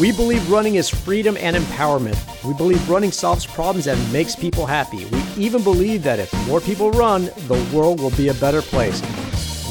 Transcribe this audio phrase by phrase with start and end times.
[0.00, 2.16] We believe running is freedom and empowerment.
[2.42, 5.04] We believe running solves problems and makes people happy.
[5.04, 9.02] We even believe that if more people run, the world will be a better place.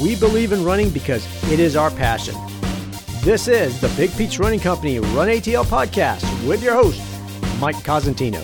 [0.00, 2.36] We believe in running because it is our passion.
[3.24, 7.02] This is the Big Peach Running Company Run ATL podcast with your host,
[7.58, 8.40] Mike Cosentino.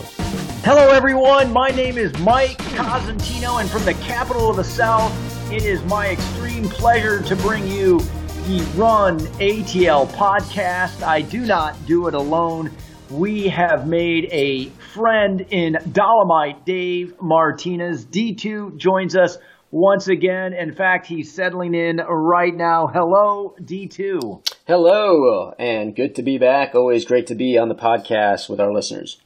[0.65, 1.53] Hello, everyone.
[1.53, 5.13] My name is Mike Cosentino, and from the capital of the South,
[5.53, 8.01] it is my extreme pleasure to bring you
[8.47, 11.03] the Run ATL podcast.
[11.03, 12.71] I do not do it alone.
[13.11, 18.07] We have made a friend in Dolomite, Dave Martinez.
[18.07, 19.39] D2 joins us
[19.73, 20.53] once again.
[20.53, 22.87] In fact, he's settling in right now.
[22.87, 24.49] Hello, D2.
[24.65, 26.77] Hello, and good to be back.
[26.77, 29.21] Always great to be on the podcast with our listeners.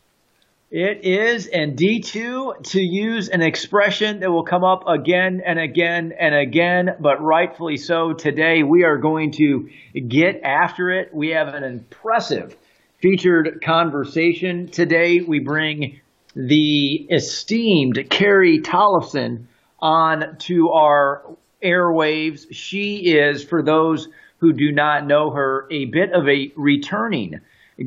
[0.72, 6.12] It is, and D2, to use an expression that will come up again and again
[6.16, 9.68] and again, but rightfully so today, we are going to
[10.06, 11.12] get after it.
[11.12, 12.56] We have an impressive
[12.98, 14.68] featured conversation.
[14.68, 15.98] Today, we bring
[16.36, 19.46] the esteemed Carrie Tollefson
[19.80, 22.46] on to our airwaves.
[22.52, 24.06] She is, for those
[24.38, 27.40] who do not know her, a bit of a returning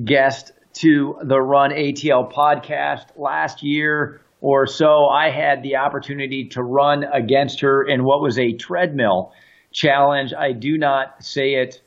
[0.04, 5.06] guest to the Run ATL podcast last year or so.
[5.06, 9.34] I had the opportunity to run against her in what was a treadmill
[9.72, 10.34] challenge.
[10.34, 11.82] I do not say it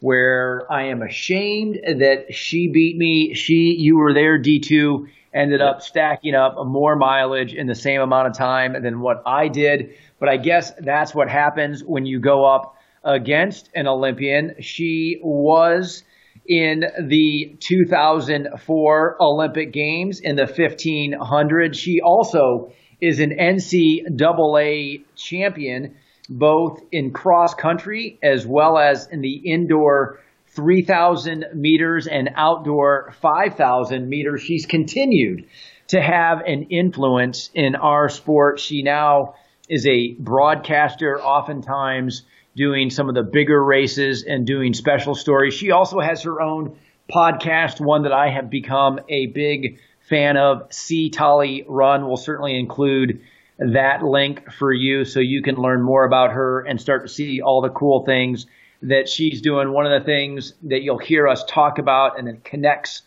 [0.00, 3.34] where I am ashamed that she beat me.
[3.34, 8.28] She, you were there, D2, ended up stacking up more mileage in the same amount
[8.28, 9.94] of time than what I did.
[10.18, 14.56] But I guess that's what happens when you go up against an Olympian.
[14.60, 16.04] She was
[16.48, 21.76] in the 2004 Olympic Games in the 1500.
[21.76, 25.96] She also is an NCAA champion,
[26.28, 34.08] both in cross country as well as in the indoor 3,000 meters and outdoor 5,000
[34.08, 34.42] meters.
[34.42, 35.46] She's continued
[35.88, 38.58] to have an influence in our sport.
[38.58, 39.34] She now
[39.68, 42.22] is a broadcaster, oftentimes
[42.56, 45.54] doing some of the bigger races and doing special stories.
[45.54, 46.78] She also has her own
[47.14, 49.78] podcast, one that I have become a big
[50.08, 52.06] fan of, C Tolly Run.
[52.06, 53.20] We'll certainly include
[53.58, 57.40] that link for you so you can learn more about her and start to see
[57.42, 58.46] all the cool things
[58.82, 59.72] that she's doing.
[59.72, 63.02] One of the things that you'll hear us talk about and it connects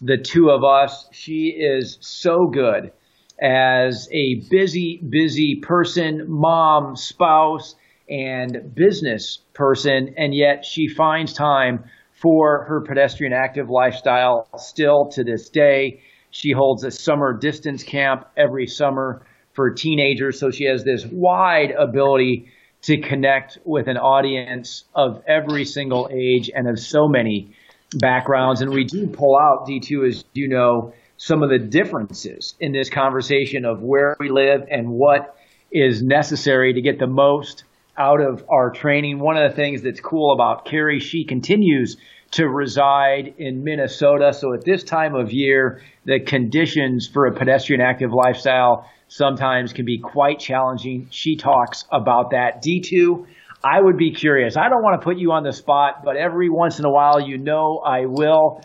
[0.00, 2.92] the two of us, she is so good
[3.40, 7.74] as a busy, busy person, mom, spouse,
[8.08, 15.24] and business person, and yet she finds time for her pedestrian active lifestyle still to
[15.24, 16.00] this day.
[16.30, 21.70] She holds a summer distance camp every summer for teenagers, so she has this wide
[21.70, 22.48] ability
[22.82, 27.54] to connect with an audience of every single age and of so many
[27.94, 28.60] backgrounds.
[28.60, 32.88] And we do pull out, D2, as you know, some of the differences in this
[32.88, 35.36] conversation of where we live and what
[35.72, 37.64] is necessary to get the most
[37.98, 39.18] out of our training.
[39.18, 41.96] One of the things that's cool about Carrie, she continues
[42.32, 44.32] to reside in Minnesota.
[44.32, 49.84] So at this time of year, the conditions for a pedestrian active lifestyle sometimes can
[49.84, 51.08] be quite challenging.
[51.10, 52.62] She talks about that.
[52.62, 53.26] D2,
[53.64, 54.56] I would be curious.
[54.56, 57.20] I don't want to put you on the spot, but every once in a while,
[57.20, 58.62] you know I will.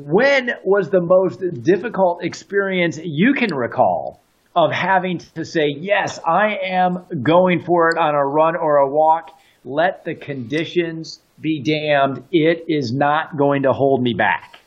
[0.00, 4.22] When was the most difficult experience you can recall
[4.64, 8.88] of having to say, yes, I am going for it on a run or a
[8.88, 9.30] walk.
[9.64, 12.24] Let the conditions be damned.
[12.32, 14.58] It is not going to hold me back.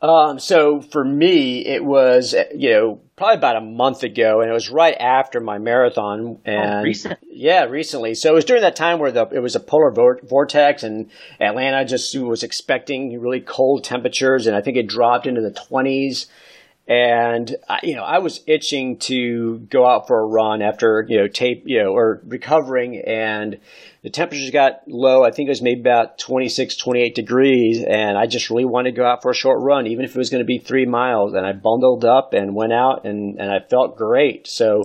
[0.00, 4.52] Um, so for me, it was, you know, probably about a month ago, and it
[4.52, 6.20] was right after my marathon.
[6.20, 7.18] Oh, And oh, recent.
[7.28, 8.14] yeah, recently.
[8.14, 11.84] So it was during that time where the, it was a polar vortex, and Atlanta
[11.84, 16.26] just was expecting really cold temperatures, and I think it dropped into the 20s
[16.86, 21.28] and you know I was itching to go out for a run after you know
[21.28, 22.98] tape you know or recovering.
[22.98, 23.58] And
[24.02, 25.24] the temperatures got low.
[25.24, 27.82] I think it was maybe about 26 28 degrees.
[27.82, 30.18] And I just really wanted to go out for a short run even if it
[30.18, 31.32] was going to be 3 miles.
[31.32, 34.46] And I bundled up and went out and and I felt great.
[34.46, 34.84] So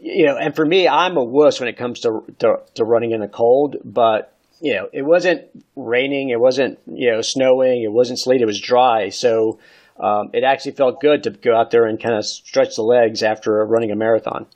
[0.00, 3.10] you know and for me I'm a wuss when it comes to to, to running
[3.10, 3.76] in the cold.
[3.84, 6.28] But you know it wasn't raining.
[6.28, 7.82] It wasn't you know snowing.
[7.82, 8.40] It wasn't sleet.
[8.40, 9.08] It was dry.
[9.08, 9.58] So
[9.98, 13.22] um, it actually felt good to go out there and kind of stretch the legs
[13.22, 14.46] after running a marathon.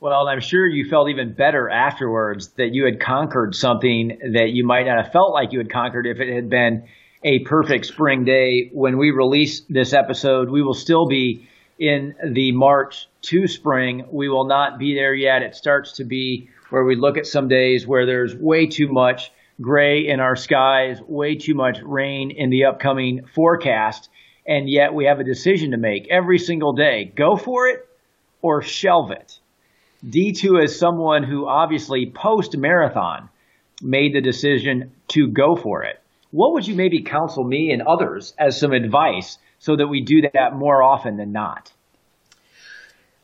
[0.00, 4.66] Well, I'm sure you felt even better afterwards that you had conquered something that you
[4.66, 6.84] might not have felt like you had conquered if it had been
[7.22, 8.70] a perfect spring day.
[8.72, 11.48] When we release this episode, we will still be
[11.78, 14.04] in the March to spring.
[14.10, 15.42] We will not be there yet.
[15.42, 19.32] It starts to be where we look at some days where there's way too much
[19.60, 24.10] gray in our skies, way too much rain in the upcoming forecast,
[24.46, 27.12] and yet we have a decision to make every single day.
[27.16, 27.88] Go for it
[28.42, 29.38] or shelve it.
[30.04, 33.30] D2 is someone who obviously post marathon
[33.82, 36.00] made the decision to go for it.
[36.30, 40.22] What would you maybe counsel me and others as some advice so that we do
[40.34, 41.72] that more often than not?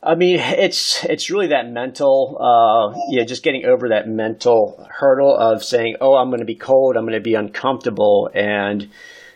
[0.03, 5.37] I mean, it's it's really that mental, uh, yeah, just getting over that mental hurdle
[5.37, 6.97] of saying, "Oh, I'm going to be cold.
[6.97, 8.89] I'm going to be uncomfortable." And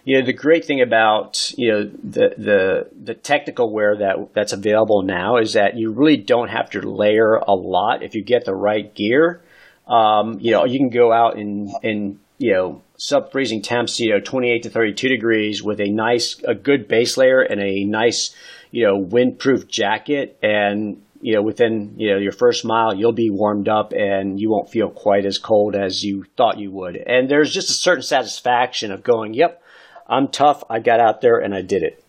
[0.05, 4.53] you know, the great thing about you know the the the technical wear that that's
[4.53, 8.45] available now is that you really don't have to layer a lot if you get
[8.45, 9.41] the right gear.
[9.87, 14.11] Um, you know, you can go out and and you know sub freezing temps, you
[14.11, 18.33] know, 28 to 32 degrees with a nice, a good base layer and a nice
[18.71, 23.29] you know, windproof jacket and you know, within you know your first mile, you'll be
[23.31, 26.97] warmed up and you won't feel quite as cold as you thought you would.
[26.97, 29.63] And there's just a certain satisfaction of going, "Yep,
[30.07, 30.63] I'm tough.
[30.69, 32.03] I got out there and I did it."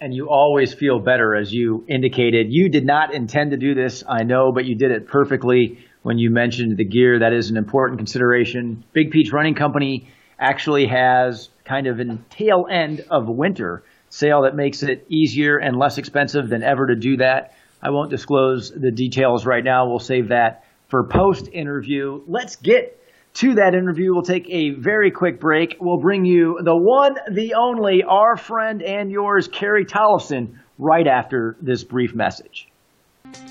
[0.00, 2.48] And you always feel better, as you indicated.
[2.50, 6.18] You did not intend to do this, I know, but you did it perfectly when
[6.18, 7.20] you mentioned the gear.
[7.20, 8.84] That is an important consideration.
[8.92, 10.08] Big Peach Running Company
[10.38, 15.76] actually has kind of a tail end of winter sale that makes it easier and
[15.76, 17.54] less expensive than ever to do that.
[17.82, 19.88] I won't disclose the details right now.
[19.88, 22.20] We'll save that for post interview.
[22.26, 23.00] Let's get
[23.34, 24.12] to that interview.
[24.12, 25.76] We'll take a very quick break.
[25.80, 31.56] We'll bring you the one, the only, our friend and yours, Carrie Tollefson, right after
[31.60, 32.68] this brief message.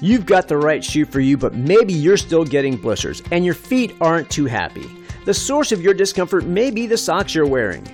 [0.02, 3.54] You've got the right shoe for you, but maybe you're still getting blisters and your
[3.54, 4.90] feet aren't too happy.
[5.26, 7.88] The source of your discomfort may be the socks you're wearing.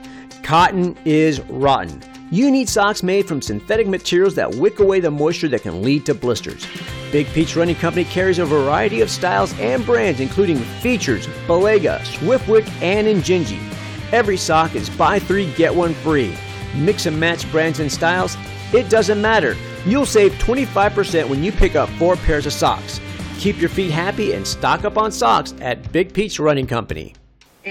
[0.44, 2.01] Cotton is rotten.
[2.31, 6.06] You need socks made from synthetic materials that wick away the moisture that can lead
[6.06, 6.68] to blisters.
[7.12, 12.70] Big Peach Running Company carries a variety of styles and brands, including Feetures, Balega, Swiftwick,
[12.84, 13.60] and Injinji.
[14.14, 16.36] Every sock is buy three, get one free.
[16.76, 18.38] Mix and match brands and styles,
[18.74, 19.56] it doesn't matter.
[19.84, 23.00] You'll save 25% when you pick up four pairs of socks.
[23.40, 27.16] Keep your feet happy and stock up on socks at Big Peach Running Company.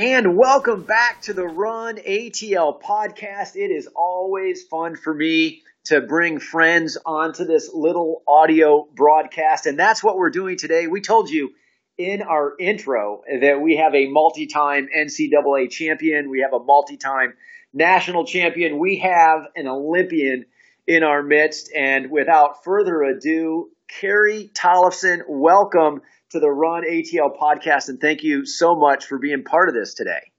[0.01, 3.57] And welcome back to the Run ATL podcast.
[3.57, 9.67] It is always fun for me to bring friends onto this little audio broadcast.
[9.67, 10.87] And that's what we're doing today.
[10.87, 11.51] We told you
[11.97, 16.97] in our intro that we have a multi time NCAA champion, we have a multi
[16.97, 17.35] time
[17.73, 20.45] national champion, we have an Olympian
[20.87, 21.73] in our midst.
[21.75, 28.45] And without further ado, Carrie Tollefson, welcome to the Run ATL podcast, and thank you
[28.45, 30.31] so much for being part of this today.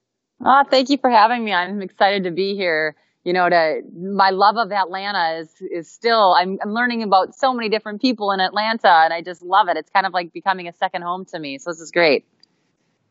[0.44, 1.52] Oh, thank you for having me.
[1.52, 2.96] I'm excited to be here.
[3.24, 6.34] You know, to my love of Atlanta is is still.
[6.34, 9.78] I'm I'm learning about so many different people in Atlanta, and I just love it.
[9.78, 11.58] It's kind of like becoming a second home to me.
[11.58, 12.26] So this is great.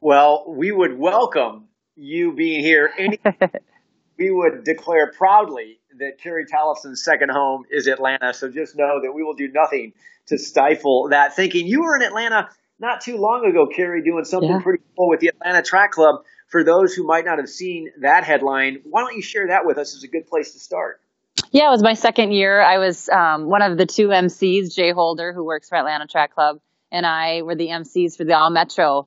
[0.01, 2.91] Well, we would welcome you being here.
[2.97, 3.21] Any,
[4.19, 8.33] we would declare proudly that Carrie Tollefson's second home is Atlanta.
[8.33, 9.93] So just know that we will do nothing
[10.27, 11.67] to stifle that thinking.
[11.67, 12.49] You were in Atlanta
[12.79, 14.61] not too long ago, Carrie, doing something yeah.
[14.61, 16.17] pretty cool with the Atlanta Track Club.
[16.49, 19.77] For those who might not have seen that headline, why don't you share that with
[19.77, 21.01] us as a good place to start?
[21.51, 22.61] Yeah, it was my second year.
[22.61, 26.35] I was um, one of the two MCs, Jay Holder, who works for Atlanta Track
[26.35, 26.61] Club,
[26.91, 29.07] and I were the MCs for the All Metro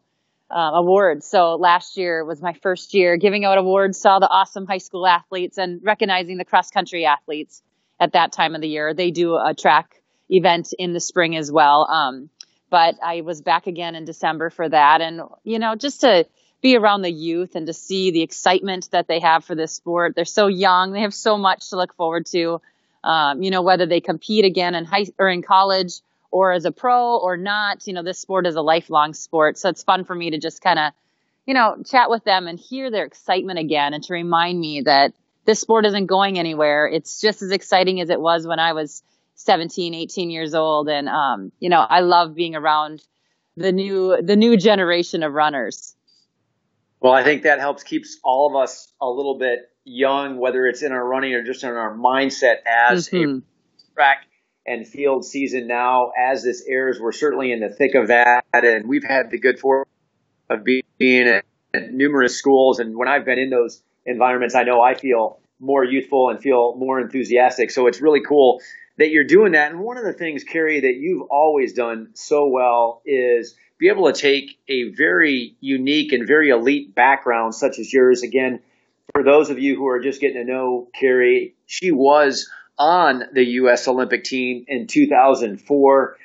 [0.52, 1.26] uh, Awards.
[1.26, 4.80] So last year was my first year giving out awards to all the awesome high
[4.80, 7.64] school athletes and recognizing the cross country athletes
[8.00, 8.94] at that time of the year.
[8.94, 11.88] They do a track event in the spring as well.
[11.90, 12.30] Um,
[12.72, 15.02] but I was back again in December for that.
[15.02, 16.26] And, you know, just to
[16.62, 20.16] be around the youth and to see the excitement that they have for this sport.
[20.16, 20.94] They're so young.
[20.94, 22.62] They have so much to look forward to.
[23.04, 26.72] Um, you know, whether they compete again in high or in college or as a
[26.72, 29.58] pro or not, you know, this sport is a lifelong sport.
[29.58, 30.94] So it's fun for me to just kind of,
[31.46, 35.14] you know, chat with them and hear their excitement again and to remind me that
[35.46, 36.88] this sport isn't going anywhere.
[36.88, 39.02] It's just as exciting as it was when I was
[39.44, 40.90] 17, 18 years old.
[40.90, 43.04] And, um, you know, I love being around
[43.58, 45.96] the new, the new generation of runners.
[47.00, 50.84] Well, I think that helps keeps all of us a little bit young, whether it's
[50.84, 53.40] in our running or just in our mindset as mm-hmm.
[53.40, 54.26] a track
[54.68, 56.12] and field season now.
[56.18, 59.60] As this airs, we're certainly in the thick of that, and we've had the good
[59.60, 59.92] fortune
[60.50, 62.80] of being at, at numerous schools.
[62.80, 66.76] And when I've been in those environments, I know I feel more youthful and feel
[66.76, 67.72] more enthusiastic.
[67.72, 68.62] So it's really cool
[69.02, 69.72] that you're doing that.
[69.72, 74.12] And one of the things, Carrie, that you've always done so well is be able
[74.12, 78.22] to take a very unique and very elite background such as yours.
[78.22, 78.60] Again,
[79.16, 83.44] for those of you who are just getting to know Carrie, she was on the
[83.44, 83.88] U.S.
[83.88, 86.18] Olympic team in 2004.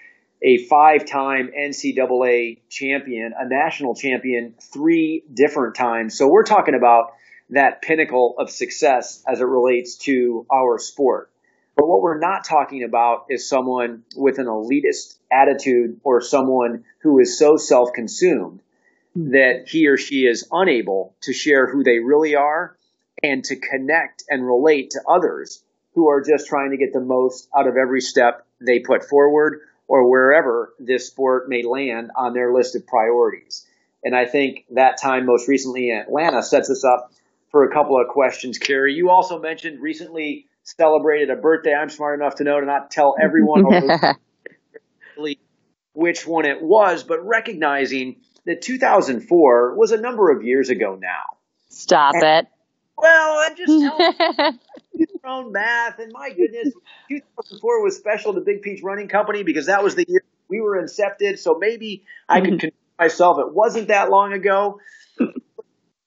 [0.43, 6.19] a five time NCAA champion, a national champion three different times.
[6.19, 7.15] So we're talking about
[7.49, 11.31] that pinnacle of success as it relates to our sport.
[11.77, 17.19] But what we're not talking about is someone with an elitist attitude or someone who
[17.19, 18.61] is so self consumed
[19.15, 19.33] hmm.
[19.33, 22.77] that he or she is unable to share who they really are
[23.23, 25.63] and to connect and relate to others
[25.95, 29.61] who are just trying to get the most out of every step they put forward
[29.89, 33.67] or wherever this sport may land on their list of priorities.
[34.03, 37.13] And I think that time most recently in Atlanta sets us up
[37.51, 38.95] for a couple of questions, Carrie.
[38.95, 41.73] You also mentioned recently celebrated a birthday.
[41.73, 43.65] I'm smart enough to know to not tell everyone
[45.93, 51.37] which one it was, but recognizing that 2004 was a number of years ago now.
[51.69, 52.47] Stop and, it.
[52.99, 54.59] Well, I'm just telling
[54.95, 56.73] you your own math, and my goodness,
[57.09, 60.83] 2004 was special to Big Peach Running Company because that was the year we were
[60.83, 61.39] incepted.
[61.39, 62.59] So maybe I could mm-hmm.
[62.59, 64.81] convince myself it wasn't that long ago.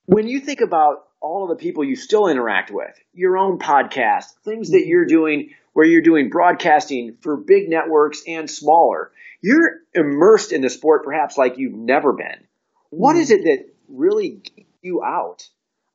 [0.05, 4.25] When you think about all of the people you still interact with, your own podcast,
[4.43, 4.89] things that mm-hmm.
[4.89, 9.11] you're doing where you're doing broadcasting for big networks and smaller.
[9.41, 12.47] You're immersed in the sport perhaps like you've never been.
[12.89, 13.21] What mm-hmm.
[13.21, 15.47] is it that really keeps you out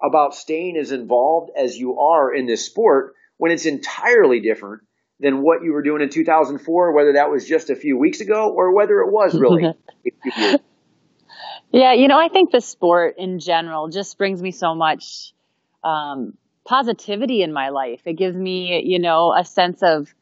[0.03, 4.83] about staying as involved as you are in this sport when it's entirely different
[5.21, 8.53] than what you were doing in 2004, whether that was just a few weeks ago
[8.55, 9.73] or whether it was really
[11.75, 15.35] Yeah, you know, I think the sport in general just brings me so much
[15.83, 18.03] um, positivity in my life.
[18.05, 20.15] It gives me, you know, a sense of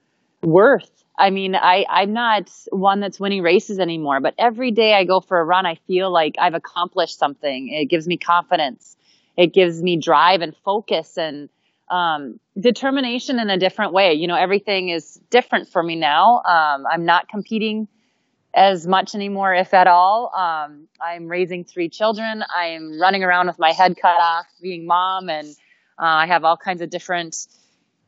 [0.42, 0.90] worth.
[1.18, 5.20] I mean, I, I'm not one that's winning races anymore, but every day I go
[5.20, 7.68] for a run, I feel like I've accomplished something.
[7.68, 8.96] It gives me confidence.
[9.36, 11.50] It gives me drive and focus and
[11.90, 14.14] um, determination in a different way.
[14.14, 16.36] You know, everything is different for me now.
[16.38, 17.88] Um, I'm not competing
[18.54, 20.32] as much anymore, if at all.
[20.34, 22.44] Um, I'm raising three children.
[22.54, 25.48] I'm running around with my head cut off, being mom, and
[25.98, 27.36] uh, I have all kinds of different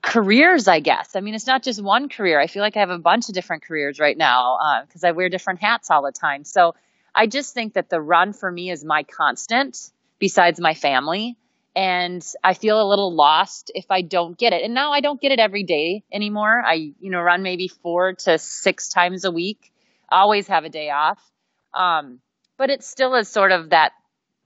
[0.03, 1.17] careers, I guess.
[1.17, 2.39] I mean, it's not just one career.
[2.39, 5.13] I feel like I have a bunch of different careers right now because uh, I
[5.13, 6.45] wear different hats all the time.
[6.45, 6.75] So
[7.15, 9.79] I just think that the run for me is my constant
[10.19, 11.37] besides my family.
[11.77, 14.63] And I feel a little lost if I don't get it.
[14.63, 16.63] And now I don't get it every day anymore.
[16.65, 19.73] I, you know, run maybe four to six times a week
[20.11, 21.19] always have a day off.
[21.73, 22.21] Um,
[22.57, 23.93] but it still is sort of that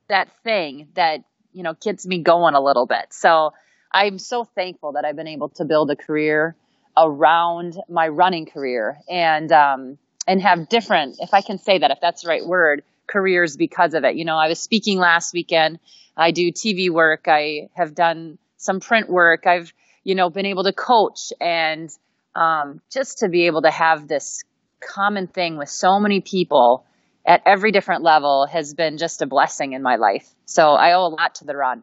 [0.08, 1.20] that thing that
[1.52, 3.06] you know gets me going a little bit.
[3.10, 3.52] So
[3.92, 6.56] I'm so thankful that I've been able to build a career
[6.96, 11.98] around my running career and um, and have different, if I can say that, if
[12.00, 14.16] that's the right word, careers because of it.
[14.16, 15.78] You know, I was speaking last weekend.
[16.16, 17.24] I do TV work.
[17.26, 19.46] I have done some print work.
[19.46, 19.72] I've
[20.04, 21.90] you know been able to coach and
[22.34, 24.42] um, just to be able to have this
[24.80, 26.85] common thing with so many people
[27.26, 30.28] at every different level has been just a blessing in my life.
[30.47, 31.82] So I owe a lot to the run.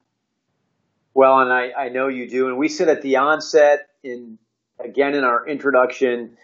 [1.14, 2.48] Well, and I, I know you do.
[2.48, 4.38] And we said at the onset in
[4.84, 6.38] again in our introduction,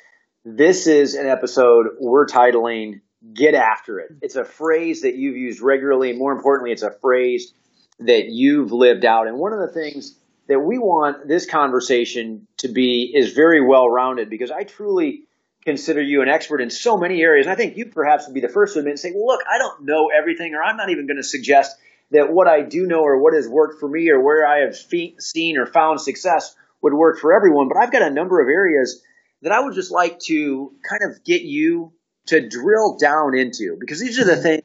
[0.46, 3.02] this is an episode we're titling
[3.34, 4.12] Get After It.
[4.22, 6.14] It's a phrase that you've used regularly.
[6.14, 7.54] More importantly, it's a phrase
[8.00, 9.28] that you've lived out.
[9.28, 10.16] And one of the things
[10.48, 15.24] that we want this conversation to be is very well rounded because I truly
[15.64, 17.48] consider you an expert in so many areas.
[17.48, 19.58] I think you perhaps would be the first to admit and say, well, look, I
[19.58, 21.76] don't know everything, or I'm not even going to suggest
[22.12, 24.76] that what I do know or what has worked for me or where I have
[24.76, 27.68] seen or found success would work for everyone.
[27.68, 29.02] But I've got a number of areas
[29.42, 31.94] that I would just like to kind of get you
[32.28, 34.42] to drill down into because these are the mm-hmm.
[34.42, 34.64] things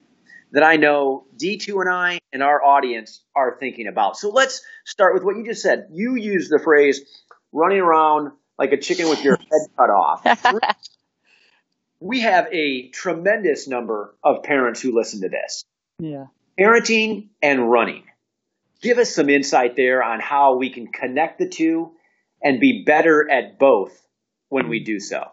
[0.53, 4.17] that I know D2 and I and our audience are thinking about.
[4.17, 5.89] So let's start with what you just said.
[5.93, 7.01] You use the phrase
[7.53, 10.25] running around like a chicken with your head cut off.
[12.01, 15.65] we have a tremendous number of parents who listen to this.
[15.99, 16.27] Yeah.
[16.59, 18.05] Parenting and running.
[18.83, 21.93] Give us some insight there on how we can connect the two
[22.43, 24.07] and be better at both
[24.49, 25.31] when we do so.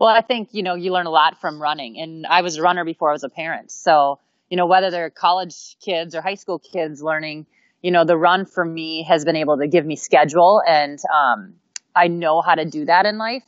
[0.00, 1.98] Well, I think, you know, you learn a lot from running.
[1.98, 3.70] And I was a runner before I was a parent.
[3.70, 7.46] So, you know, whether they're college kids or high school kids learning,
[7.82, 11.54] you know, the run for me has been able to give me schedule and um,
[11.98, 13.42] I know how to do that in life.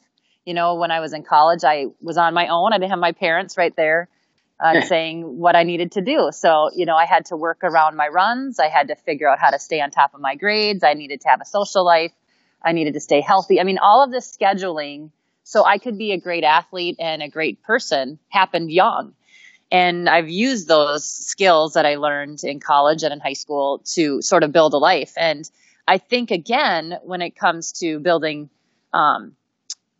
[0.45, 2.73] You know, when I was in college, I was on my own.
[2.73, 4.09] I didn't have my parents right there
[4.59, 6.31] uh, saying what I needed to do.
[6.33, 8.59] So, you know, I had to work around my runs.
[8.59, 10.83] I had to figure out how to stay on top of my grades.
[10.83, 12.13] I needed to have a social life.
[12.63, 13.61] I needed to stay healthy.
[13.61, 15.11] I mean, all of this scheduling
[15.51, 19.15] so I could be a great athlete and a great person happened young.
[19.73, 24.23] And I've used those skills that I learned in college and in high school to
[24.23, 25.13] sort of build a life.
[25.17, 25.49] And
[25.87, 28.51] I think again, when it comes to building
[28.93, 29.37] um,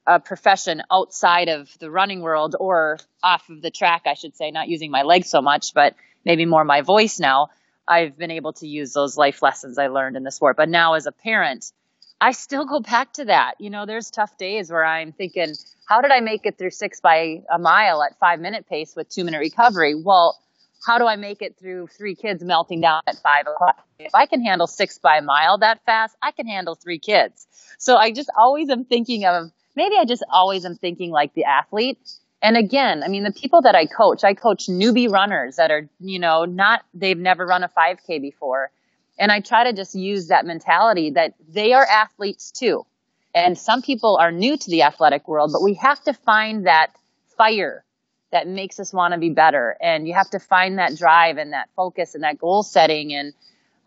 [0.07, 4.51] a profession outside of the running world or off of the track, I should say,
[4.51, 5.95] not using my legs so much, but
[6.25, 7.49] maybe more my voice now,
[7.87, 10.57] I've been able to use those life lessons I learned in the sport.
[10.57, 11.73] But now as a parent,
[12.21, 13.55] I still go back to that.
[13.59, 15.55] You know, there's tough days where I'm thinking,
[15.87, 19.09] how did I make it through six by a mile at five minute pace with
[19.09, 19.95] two minute recovery?
[19.95, 20.39] Well,
[20.85, 23.85] how do I make it through three kids melting down at five o'clock?
[23.99, 27.47] If I can handle six by a mile that fast, I can handle three kids.
[27.79, 31.45] So I just always am thinking of, maybe I just always am thinking like the
[31.45, 31.99] athlete.
[32.43, 35.89] And again, I mean, the people that I coach, I coach newbie runners that are,
[36.01, 38.71] you know, not, they've never run a 5K before.
[39.19, 42.87] And I try to just use that mentality that they are athletes too.
[43.35, 46.89] And some people are new to the athletic world, but we have to find that
[47.37, 47.85] fire
[48.33, 49.77] that makes us want to be better.
[49.81, 53.13] And you have to find that drive and that focus and that goal setting.
[53.13, 53.33] And,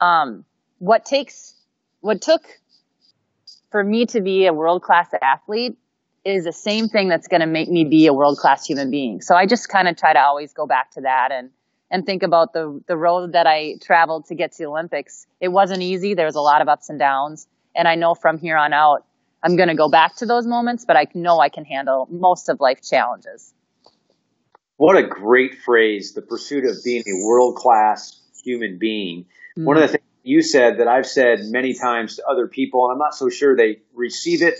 [0.02, 0.46] um,
[0.80, 1.56] what takes,
[2.02, 2.42] what took
[3.72, 5.78] for me to be a world class athlete
[6.26, 9.22] is the same thing that's going to make me be a world class human being.
[9.22, 11.50] So I just kind of try to always go back to that and,
[11.90, 15.26] and think about the, the road that I traveled to get to the Olympics.
[15.40, 16.14] It wasn't easy.
[16.14, 17.48] There was a lot of ups and downs.
[17.76, 19.06] And I know from here on out,
[19.42, 22.48] I'm going to go back to those moments, but I know I can handle most
[22.48, 23.54] of life challenges.
[24.84, 29.28] What a great phrase, the pursuit of being a world class human being.
[29.58, 29.64] Mm-hmm.
[29.64, 32.92] One of the things you said that I've said many times to other people, and
[32.92, 34.60] I'm not so sure they receive it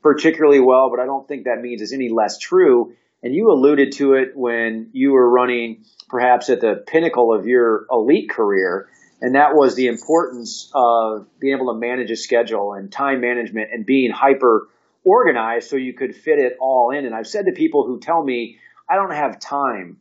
[0.00, 2.94] particularly well, but I don't think that means it's any less true.
[3.20, 7.86] And you alluded to it when you were running perhaps at the pinnacle of your
[7.90, 8.88] elite career.
[9.20, 13.70] And that was the importance of being able to manage a schedule and time management
[13.72, 14.68] and being hyper
[15.02, 17.06] organized so you could fit it all in.
[17.06, 20.00] And I've said to people who tell me, I don't have time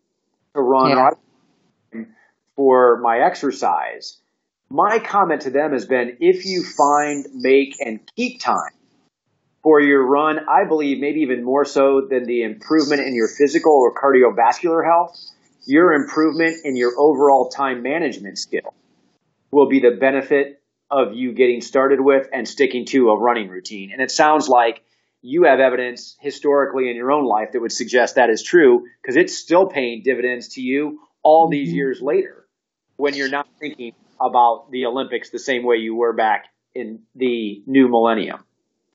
[0.53, 0.89] to run
[1.94, 2.03] yeah.
[2.56, 4.17] for my exercise.
[4.70, 8.72] My comment to them has been if you find, make, and keep time
[9.67, 13.74] for your run, I believe maybe even more so than the improvement in your physical
[13.74, 15.20] or cardiovascular health,
[15.65, 18.74] your improvement in your overall time management skill
[19.51, 23.91] will be the benefit of you getting started with and sticking to a running routine.
[23.91, 24.84] And it sounds like
[25.21, 29.15] you have evidence historically in your own life that would suggest that is true because
[29.15, 31.77] it's still paying dividends to you all these mm-hmm.
[31.77, 32.47] years later
[32.95, 37.62] when you're not thinking about the Olympics the same way you were back in the
[37.65, 38.43] new millennium.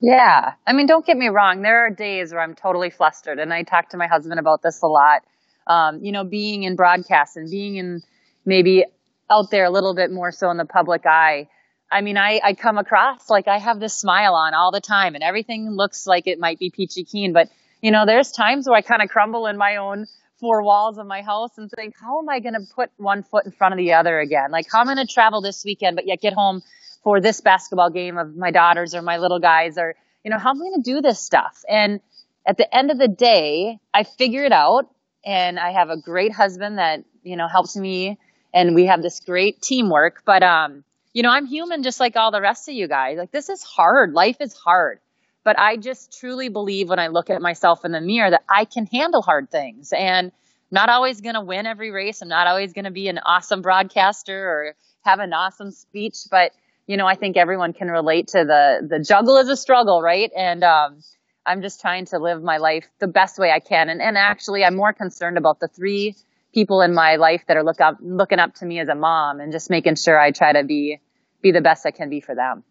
[0.01, 0.53] Yeah.
[0.67, 1.61] I mean, don't get me wrong.
[1.61, 4.81] There are days where I'm totally flustered and I talk to my husband about this
[4.81, 5.23] a lot
[5.67, 8.01] um, you know, being in broadcast and being in
[8.45, 8.85] maybe
[9.29, 11.47] out there a little bit more so in the public eye.
[11.93, 15.13] I mean, I, I come across like I have this smile on all the time
[15.13, 17.49] and everything looks like it might be peachy keen, but
[17.81, 20.07] you know, there's times where I kind of crumble in my own
[20.39, 23.45] four walls of my house and think, how am I going to put one foot
[23.45, 24.49] in front of the other again?
[24.49, 26.63] Like, how am I going to travel this weekend, but yet get home
[27.03, 30.49] for this basketball game of my daughters or my little guys or, you know, how
[30.49, 31.63] am I going to do this stuff?
[31.69, 31.99] And
[32.47, 34.89] at the end of the day, I figure it out
[35.23, 38.17] and I have a great husband that, you know, helps me
[38.53, 40.23] and we have this great teamwork.
[40.25, 43.17] But, um, you know, I'm human just like all the rest of you guys.
[43.17, 44.13] Like this is hard.
[44.13, 44.99] Life is hard.
[45.43, 48.65] But I just truly believe when I look at myself in the mirror that I
[48.65, 50.31] can handle hard things and
[50.71, 52.21] not always going to win every race.
[52.21, 56.51] I'm not always going to be an awesome broadcaster or have an awesome speech, but
[56.87, 60.31] you know, I think everyone can relate to the, the juggle is a struggle, right?
[60.35, 61.03] And, um,
[61.45, 63.89] I'm just trying to live my life the best way I can.
[63.89, 66.15] And, and actually, I'm more concerned about the three
[66.53, 69.39] people in my life that are look up, looking up to me as a mom
[69.39, 70.99] and just making sure I try to be,
[71.41, 72.63] be the best I can be for them.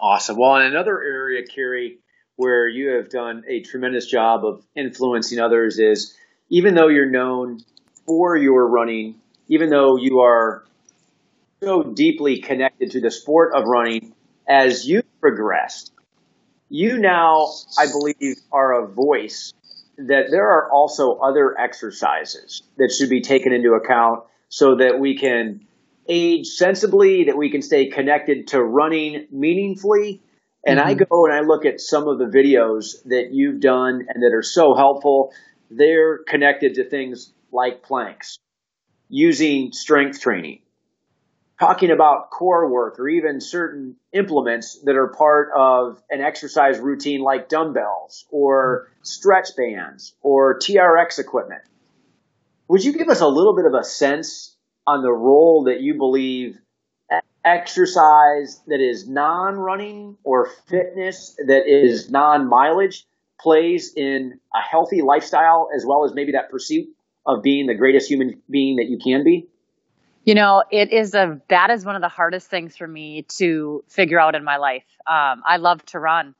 [0.00, 0.36] Awesome.
[0.38, 1.98] Well, in another area, Carrie,
[2.36, 6.16] where you have done a tremendous job of influencing others is
[6.48, 7.60] even though you're known
[8.06, 10.64] for your running, even though you are
[11.62, 14.12] so deeply connected to the sport of running,
[14.46, 15.92] as you progressed,
[16.68, 19.54] you now, I believe, are a voice
[19.96, 25.16] that there are also other exercises that should be taken into account so that we
[25.18, 25.66] can
[26.08, 30.22] age sensibly, that we can stay connected to running meaningfully.
[30.66, 30.88] And mm-hmm.
[30.88, 34.32] I go and I look at some of the videos that you've done and that
[34.34, 35.32] are so helpful.
[35.70, 38.38] They're connected to things like planks,
[39.08, 40.60] using strength training,
[41.58, 47.20] talking about core work or even certain implements that are part of an exercise routine
[47.20, 51.62] like dumbbells or stretch bands or TRX equipment.
[52.68, 55.96] Would you give us a little bit of a sense on the role that you
[55.96, 56.58] believe
[57.44, 63.04] exercise that is non-running or fitness that is non-mileage
[63.38, 66.88] plays in a healthy lifestyle as well as maybe that pursuit
[67.26, 69.46] of being the greatest human being that you can be?
[70.24, 73.84] You know, it is a, that is one of the hardest things for me to
[73.88, 74.84] figure out in my life.
[75.06, 76.34] Um, I love to run.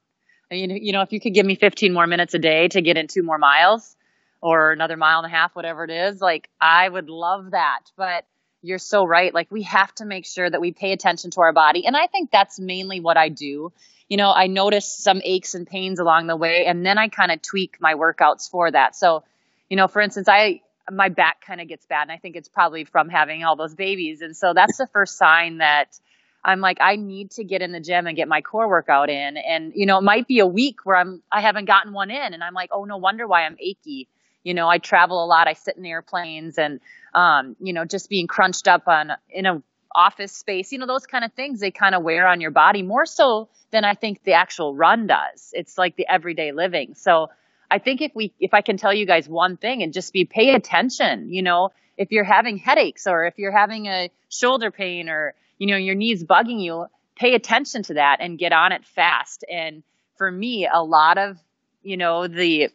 [0.50, 2.80] You know, you know, if you could give me 15 more minutes a day to
[2.80, 3.96] get in two more miles
[4.40, 7.80] or another mile and a half, whatever it is, like I would love that.
[7.96, 8.24] But
[8.62, 9.34] you're so right.
[9.34, 11.86] Like we have to make sure that we pay attention to our body.
[11.86, 13.72] And I think that's mainly what I do.
[14.08, 17.30] You know, I notice some aches and pains along the way and then I kind
[17.30, 18.96] of tweak my workouts for that.
[18.96, 19.24] So,
[19.68, 22.48] you know, for instance, I, my back kind of gets bad and I think it's
[22.48, 24.20] probably from having all those babies.
[24.22, 25.98] And so that's the first sign that
[26.44, 29.36] I'm like, I need to get in the gym and get my core workout in.
[29.38, 32.34] And, you know, it might be a week where I'm, I haven't gotten one in
[32.34, 34.08] and I'm like, oh, no wonder why I'm achy.
[34.42, 35.48] You know, I travel a lot.
[35.48, 36.80] I sit in airplanes and,
[37.14, 39.62] um, you know, just being crunched up on in a
[39.94, 42.82] office space, you know, those kind of things, they kind of wear on your body
[42.82, 45.50] more so than I think the actual run does.
[45.52, 46.94] It's like the everyday living.
[46.94, 47.30] So
[47.74, 50.24] I think if we, if I can tell you guys one thing and just be
[50.24, 55.08] pay attention, you know, if you're having headaches or if you're having a shoulder pain
[55.08, 58.84] or, you know, your knees bugging you, pay attention to that and get on it
[58.84, 59.44] fast.
[59.50, 59.82] And
[60.18, 61.36] for me, a lot of,
[61.82, 62.68] you know, the,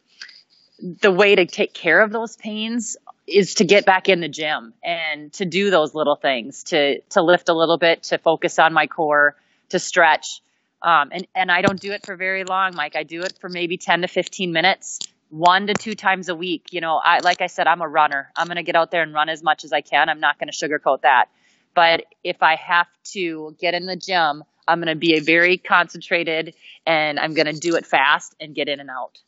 [1.00, 4.74] the way to take care of those pains is to get back in the gym
[4.84, 8.74] and to do those little things to to lift a little bit to focus on
[8.74, 9.34] my core
[9.70, 10.42] to stretch
[10.82, 13.48] um, and and I don't do it for very long Mike I do it for
[13.48, 17.40] maybe 10 to 15 minutes one to two times a week you know I like
[17.40, 19.64] I said I'm a runner I'm going to get out there and run as much
[19.64, 21.26] as I can I'm not going to sugarcoat that
[21.74, 25.56] but if I have to get in the gym I'm going to be a very
[25.56, 26.54] concentrated
[26.86, 29.18] and I'm going to do it fast and get in and out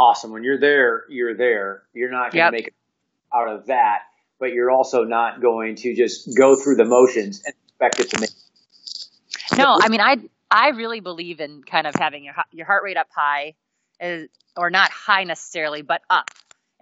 [0.00, 0.32] awesome.
[0.32, 1.82] When you're there, you're there.
[1.92, 2.52] You're not going to yep.
[2.52, 2.74] make it
[3.32, 4.00] out of that,
[4.38, 8.20] but you're also not going to just go through the motions and expect it to
[8.20, 8.30] make.
[9.56, 10.16] No, I mean, I
[10.50, 13.54] I really believe in kind of having your your heart rate up high,
[14.00, 16.30] is, or not high necessarily, but up.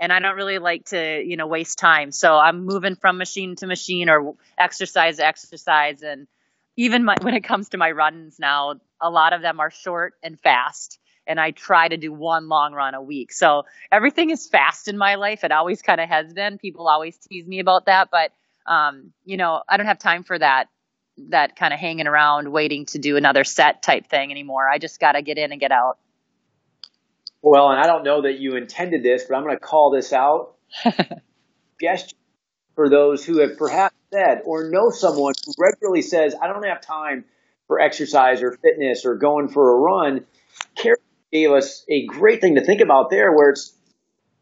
[0.01, 2.13] And I don't really like to, you know, waste time.
[2.13, 6.03] So I'm moving from machine to machine or exercise to exercise.
[6.03, 6.29] And
[6.77, 10.15] even my, when it comes to my runs now, a lot of them are short
[10.23, 13.33] and fast and I try to do one long run a week.
[13.33, 15.45] So everything is fast in my life.
[15.45, 16.59] It always kind of has been.
[16.59, 18.33] People always tease me about that, but
[18.67, 20.69] um, you know, I don't have time for that
[21.29, 24.69] that kind of hanging around waiting to do another set type thing anymore.
[24.69, 25.99] I just got to get in and get out.
[27.43, 30.13] Well, and I don't know that you intended this, but I'm going to call this
[30.13, 30.55] out.
[31.81, 32.13] Yes,
[32.75, 36.81] for those who have perhaps said or know someone who regularly says, I don't have
[36.81, 37.25] time
[37.67, 40.25] for exercise or fitness or going for a run.
[40.75, 40.97] Carrie
[41.33, 43.73] gave us a great thing to think about there where it's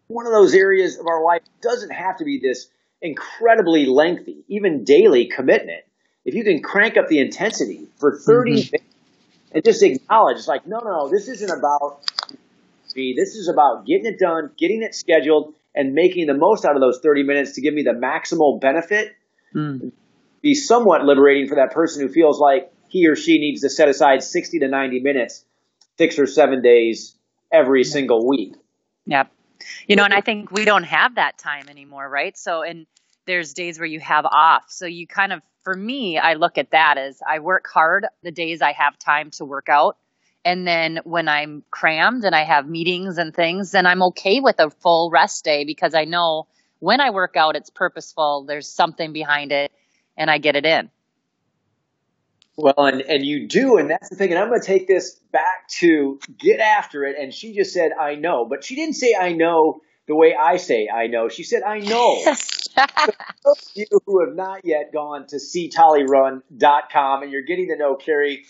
[0.06, 2.68] one of those areas of our life doesn't have to be this
[3.02, 5.82] incredibly lengthy, even daily commitment.
[6.26, 8.56] If you can crank up the intensity for 30 mm-hmm.
[8.72, 8.94] minutes
[9.52, 12.00] and just acknowledge, it's like, no, no, this isn't about
[12.96, 13.14] me.
[13.16, 16.80] This is about getting it done, getting it scheduled, and making the most out of
[16.80, 19.14] those 30 minutes to give me the maximal benefit.
[19.54, 19.92] Mm.
[20.42, 23.88] Be somewhat liberating for that person who feels like he or she needs to set
[23.88, 25.44] aside 60 to 90 minutes
[25.96, 27.14] six or seven days
[27.52, 28.54] every single week.
[29.06, 29.30] Yep.
[29.86, 32.36] You know, and I think we don't have that time anymore, right?
[32.36, 32.86] So, and
[33.26, 34.64] there's days where you have off.
[34.68, 38.30] So you kind of, for me, I look at that as I work hard the
[38.30, 39.96] days I have time to work out.
[40.44, 44.60] And then when I'm crammed and I have meetings and things, then I'm okay with
[44.60, 46.46] a full rest day because I know
[46.78, 48.44] when I work out, it's purposeful.
[48.46, 49.72] There's something behind it
[50.16, 50.90] and I get it in.
[52.56, 54.30] Well, and, and you do, and that's the thing.
[54.30, 57.16] And I'm going to take this back to get after it.
[57.18, 58.46] And she just said, I know.
[58.46, 61.28] But she didn't say, I know the way I say I know.
[61.28, 62.22] She said, I know.
[62.24, 62.36] those
[62.76, 68.44] of you who have not yet gone to ctollyrun.com and you're getting to know Carrie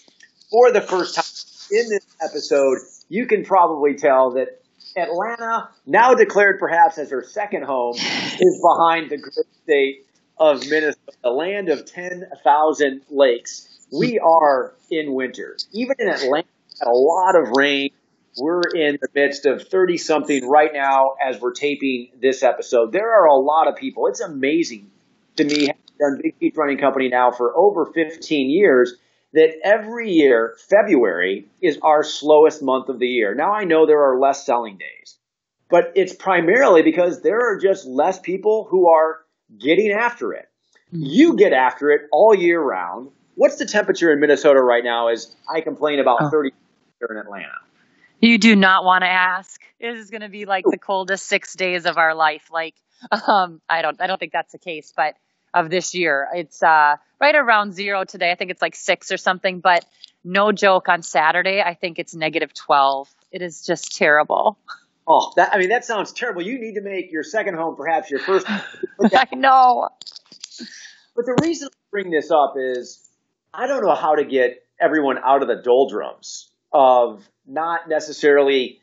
[0.51, 4.63] for the first time in this episode, you can probably tell that
[4.97, 10.07] Atlanta, now declared perhaps as her second home, is behind the great state
[10.39, 15.57] of Minnesota, the land of 10,000 lakes we are in winter.
[15.73, 17.91] Even in Atlanta, we had a lot of rain.
[18.39, 22.93] We're in the midst of 30 something right now as we're taping this episode.
[22.93, 24.07] There are a lot of people.
[24.09, 24.91] It's amazing
[25.37, 28.95] to me, done Big Peach Running Company now for over 15 years,
[29.33, 33.35] that every year, February is our slowest month of the year.
[33.35, 35.19] Now I know there are less selling days,
[35.69, 39.19] but it's primarily because there are just less people who are
[39.59, 40.49] getting after it.
[40.89, 41.05] Mm-hmm.
[41.05, 43.11] You get after it all year round.
[43.35, 45.09] What's the temperature in Minnesota right now?
[45.09, 46.31] As I complain about oh.
[46.31, 46.53] 30
[47.01, 47.66] here in Atlanta.
[48.21, 49.61] You do not want to ask.
[49.79, 52.49] It is going to be like the coldest six days of our life.
[52.51, 52.75] Like,
[53.27, 55.15] um, I don't, I don't think that's the case, but
[55.53, 58.31] of this year, it's uh, right around zero today.
[58.31, 59.61] I think it's like six or something.
[59.61, 59.85] But
[60.25, 63.09] no joke, on Saturday, I think it's negative 12.
[63.33, 64.59] It is just terrible.
[65.07, 66.43] Oh, that, I mean, that sounds terrible.
[66.43, 68.47] You need to make your second home perhaps your first.
[68.51, 69.89] I know.
[71.15, 73.09] But the reason I bring this up is
[73.55, 78.81] I don't know how to get everyone out of the doldrums of not necessarily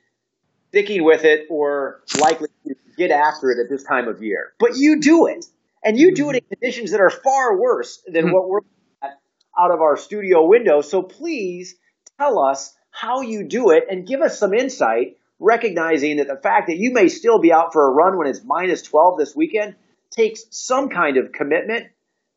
[0.69, 4.53] sticking with it or likely to get after it at this time of year.
[4.59, 5.45] But you do it.
[5.83, 8.61] And you do it in conditions that are far worse than what we're
[9.03, 9.19] at
[9.59, 10.81] out of our studio window.
[10.81, 11.75] So please
[12.17, 16.67] tell us how you do it and give us some insight, recognizing that the fact
[16.67, 19.75] that you may still be out for a run when it's minus 12 this weekend
[20.11, 21.87] takes some kind of commitment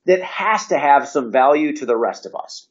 [0.06, 2.68] that has to have some value to the rest of us.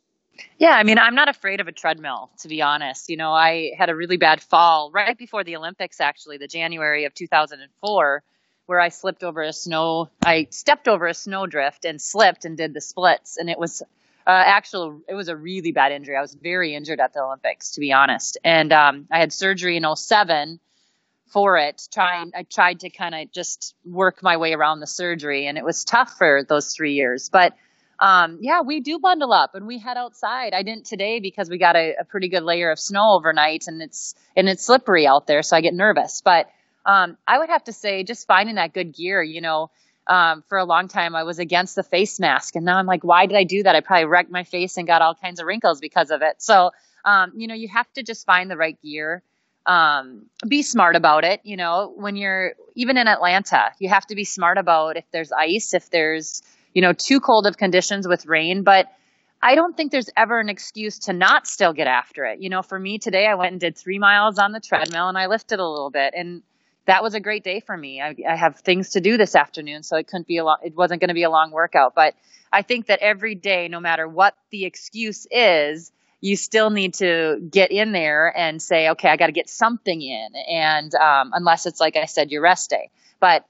[0.58, 3.10] Yeah, I mean, I'm not afraid of a treadmill, to be honest.
[3.10, 7.06] You know, I had a really bad fall right before the Olympics, actually, the January
[7.06, 8.24] of 2004,
[8.65, 12.74] where I slipped over a snow, I stepped over a snowdrift and slipped and did
[12.74, 13.38] the splits.
[13.38, 13.84] And it was
[14.28, 16.15] uh, actually, it was a really bad injury.
[16.15, 18.38] I was very injured at the Olympics, to be honest.
[18.43, 20.60] And um, I had surgery in 07
[21.28, 21.88] for it.
[21.93, 25.63] Trying, I tried to kind of just work my way around the surgery, and it
[25.63, 27.30] was tough for those three years.
[27.30, 27.54] But
[27.99, 30.53] um, yeah, we do bundle up and we head outside.
[30.53, 33.81] I didn't today because we got a, a, pretty good layer of snow overnight and
[33.81, 36.21] it's and it's slippery out there, so I get nervous.
[36.23, 36.49] But
[36.86, 39.23] um, I would have to say, just finding that good gear.
[39.23, 39.71] You know,
[40.08, 43.03] um, for a long time I was against the face mask, and now I'm like,
[43.03, 43.75] why did I do that?
[43.75, 46.41] I probably wrecked my face and got all kinds of wrinkles because of it.
[46.41, 46.71] So,
[47.05, 49.23] um, you know, you have to just find the right gear.
[49.65, 51.39] Um, be smart about it.
[51.43, 55.31] You know, when you're even in Atlanta, you have to be smart about if there's
[55.31, 56.43] ice, if there's
[56.75, 58.91] you know, too cold of conditions with rain, but
[59.41, 62.41] I don't think there's ever an excuse to not still get after it.
[62.41, 65.17] You know, for me today, I went and did three miles on the treadmill and
[65.17, 66.43] I lifted a little bit and
[66.85, 68.01] that was a great day for me.
[68.01, 70.75] I, I have things to do this afternoon, so it couldn't be a long, it
[70.75, 72.13] wasn't going to be a long workout, but
[72.51, 77.39] I think that every day, no matter what the excuse is, you still need to
[77.49, 80.29] get in there and say, okay, I got to get something in.
[80.35, 83.45] And, um, unless it's like I said, your rest day, but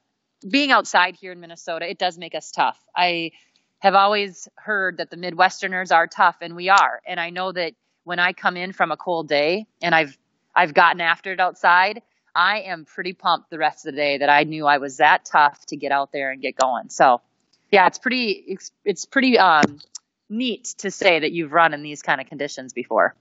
[0.47, 2.79] being outside here in Minnesota, it does make us tough.
[2.95, 3.31] I
[3.79, 7.01] have always heard that the Midwesterners are tough, and we are.
[7.05, 10.17] And I know that when I come in from a cold day and I've
[10.55, 12.01] I've gotten after it outside,
[12.33, 15.25] I am pretty pumped the rest of the day that I knew I was that
[15.25, 16.89] tough to get out there and get going.
[16.89, 17.21] So,
[17.71, 19.79] yeah, it's pretty it's, it's pretty um,
[20.29, 23.15] neat to say that you've run in these kind of conditions before.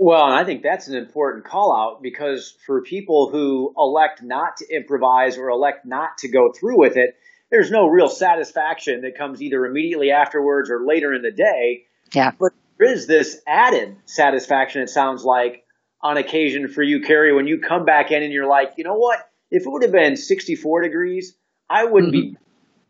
[0.00, 4.58] Well, and I think that's an important call out because for people who elect not
[4.58, 7.16] to improvise or elect not to go through with it,
[7.50, 11.86] there's no real satisfaction that comes either immediately afterwards or later in the day.
[12.14, 12.30] Yeah.
[12.38, 15.64] But there is this added satisfaction, it sounds like,
[16.00, 18.94] on occasion for you, Carrie, when you come back in and you're like, you know
[18.94, 19.18] what?
[19.50, 21.34] If it would have been 64 degrees,
[21.68, 22.34] I wouldn't mm-hmm.
[22.34, 22.38] be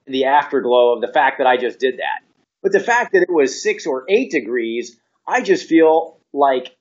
[0.07, 2.23] in the afterglow of the fact that I just did that.
[2.63, 6.77] But the fact that it was six or eight degrees, I just feel like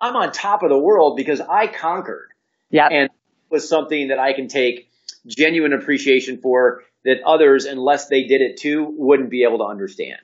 [0.00, 2.30] I'm on top of the world because I conquered.
[2.70, 2.86] Yeah.
[2.86, 4.90] And it was something that I can take
[5.26, 10.20] genuine appreciation for that others, unless they did it too, wouldn't be able to understand.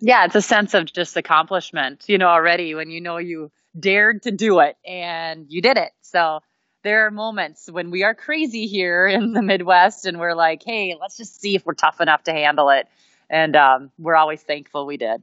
[0.00, 4.22] Yeah, it's a sense of just accomplishment, you know, already when you know you dared
[4.22, 5.92] to do it and you did it.
[6.02, 6.40] So
[6.82, 10.96] there are moments when we are crazy here in the Midwest and we're like, hey,
[11.00, 12.86] let's just see if we're tough enough to handle it.
[13.30, 15.22] And um, we're always thankful we did.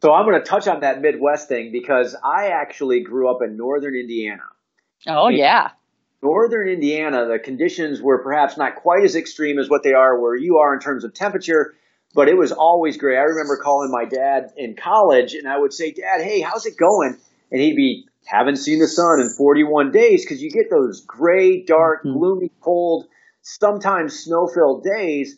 [0.00, 3.56] So I'm going to touch on that Midwest thing because I actually grew up in
[3.56, 4.44] northern Indiana.
[5.06, 5.70] Oh, in yeah.
[6.22, 10.36] Northern Indiana, the conditions were perhaps not quite as extreme as what they are where
[10.36, 11.74] you are in terms of temperature,
[12.14, 13.16] but it was always great.
[13.16, 16.76] I remember calling my dad in college and I would say, Dad, hey, how's it
[16.76, 17.18] going?
[17.50, 21.62] And he'd be, haven't seen the sun in 41 days because you get those gray,
[21.62, 22.18] dark, mm-hmm.
[22.18, 23.06] gloomy, cold,
[23.42, 25.36] sometimes snow filled days.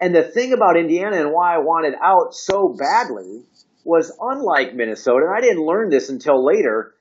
[0.00, 3.44] And the thing about Indiana and why I wanted out so badly
[3.86, 6.94] was unlike Minnesota, and I didn't learn this until later.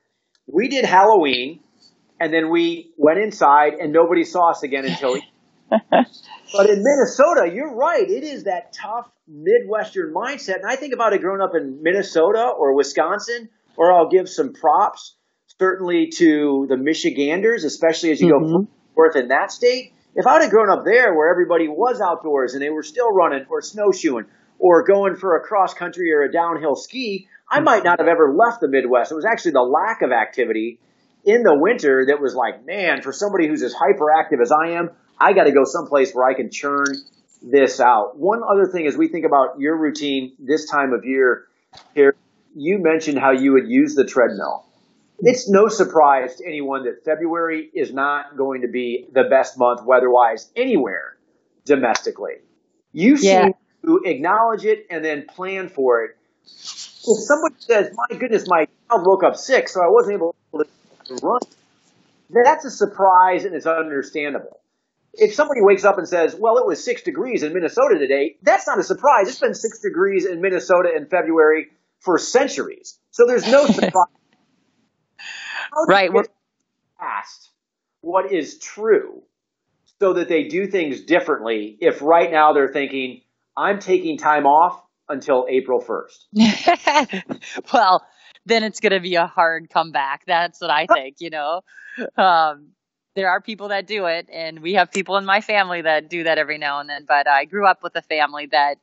[0.46, 1.62] We did Halloween,
[2.20, 5.18] and then we went inside, and nobody saw us again until.
[5.70, 8.08] but in Minnesota, you're right.
[8.08, 12.52] It is that tough Midwestern mindset, and I think about it growing up in Minnesota
[12.56, 15.16] or Wisconsin, or I'll give some props
[15.60, 18.64] certainly to the Michiganders, especially as you mm-hmm.
[18.64, 19.94] go forth in that state.
[20.14, 23.46] If I'd have grown up there where everybody was outdoors and they were still running
[23.50, 24.26] or snowshoeing
[24.60, 28.34] or going for a cross country or a downhill ski, I might not have ever
[28.34, 29.12] left the Midwest.
[29.12, 30.80] It was actually the lack of activity
[31.24, 34.92] in the winter that was like, man, for somebody who's as hyperactive as I am,
[35.20, 36.88] I got to go someplace where I can churn
[37.42, 38.18] this out.
[38.18, 41.46] One other thing as we think about your routine this time of year
[41.94, 42.16] here,
[42.56, 44.66] you mentioned how you would use the treadmill.
[45.20, 49.82] It's no surprise to anyone that February is not going to be the best month
[49.86, 51.18] weather-wise anywhere
[51.66, 52.36] domestically.
[52.92, 53.44] You yeah.
[53.44, 53.54] seem
[53.86, 56.18] to acknowledge it and then plan for it.
[56.44, 60.66] If somebody says, my goodness, my child woke up sick, so I wasn't able to
[61.22, 61.40] run,
[62.30, 64.60] that's a surprise and it's understandable.
[65.14, 68.68] If somebody wakes up and says, well, it was six degrees in Minnesota today, that's
[68.68, 69.30] not a surprise.
[69.30, 71.68] It's been six degrees in Minnesota in February
[72.00, 73.00] for centuries.
[73.12, 74.08] So there's no surprise.
[75.88, 76.12] right.
[76.12, 76.26] We're
[77.00, 77.52] past
[78.02, 79.24] what is true
[80.00, 83.22] so that they do things differently if right now they're thinking,
[83.58, 87.24] I'm taking time off until April 1st?
[87.74, 88.06] well,
[88.46, 90.26] then it's going to be a hard comeback.
[90.26, 91.62] That's what I think, you know.
[92.18, 92.72] Um,
[93.16, 96.24] there are people that do it, and we have people in my family that do
[96.26, 97.06] that every now and then.
[97.08, 98.78] But I grew up with a family that,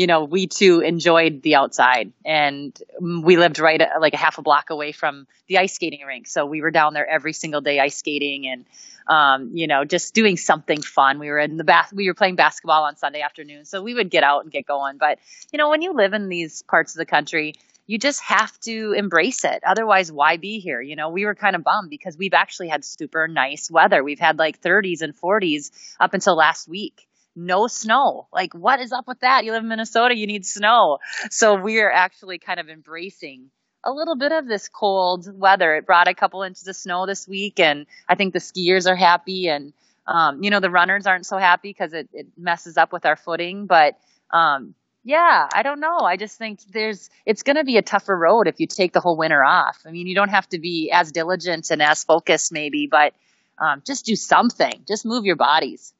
[0.00, 4.42] you know, we too enjoyed the outside, and we lived right like a half a
[4.42, 6.26] block away from the ice skating rink.
[6.26, 8.64] So we were down there every single day ice skating and
[9.06, 11.18] um, you know, just doing something fun.
[11.18, 13.66] We were in the bath, we were playing basketball on Sunday afternoon.
[13.66, 14.96] So we would get out and get going.
[14.96, 15.18] But,
[15.52, 17.54] you know, when you live in these parts of the country,
[17.86, 19.62] you just have to embrace it.
[19.66, 20.80] Otherwise, why be here?
[20.80, 24.02] You know, we were kind of bummed because we've actually had super nice weather.
[24.02, 27.08] We've had like 30s and 40s up until last week.
[27.40, 28.28] No snow.
[28.32, 29.44] Like, what is up with that?
[29.44, 30.98] You live in Minnesota, you need snow.
[31.30, 33.50] So we're actually kind of embracing
[33.82, 35.74] a little bit of this cold weather.
[35.76, 38.96] It brought a couple inches of snow this week, and I think the skiers are
[38.96, 39.48] happy.
[39.48, 39.72] And
[40.06, 43.16] um, you know, the runners aren't so happy because it, it messes up with our
[43.16, 43.66] footing.
[43.66, 43.98] But
[44.30, 46.00] um, yeah, I don't know.
[46.00, 49.00] I just think there's it's going to be a tougher road if you take the
[49.00, 49.78] whole winter off.
[49.86, 53.14] I mean, you don't have to be as diligent and as focused, maybe, but
[53.58, 54.84] um, just do something.
[54.86, 55.94] Just move your bodies.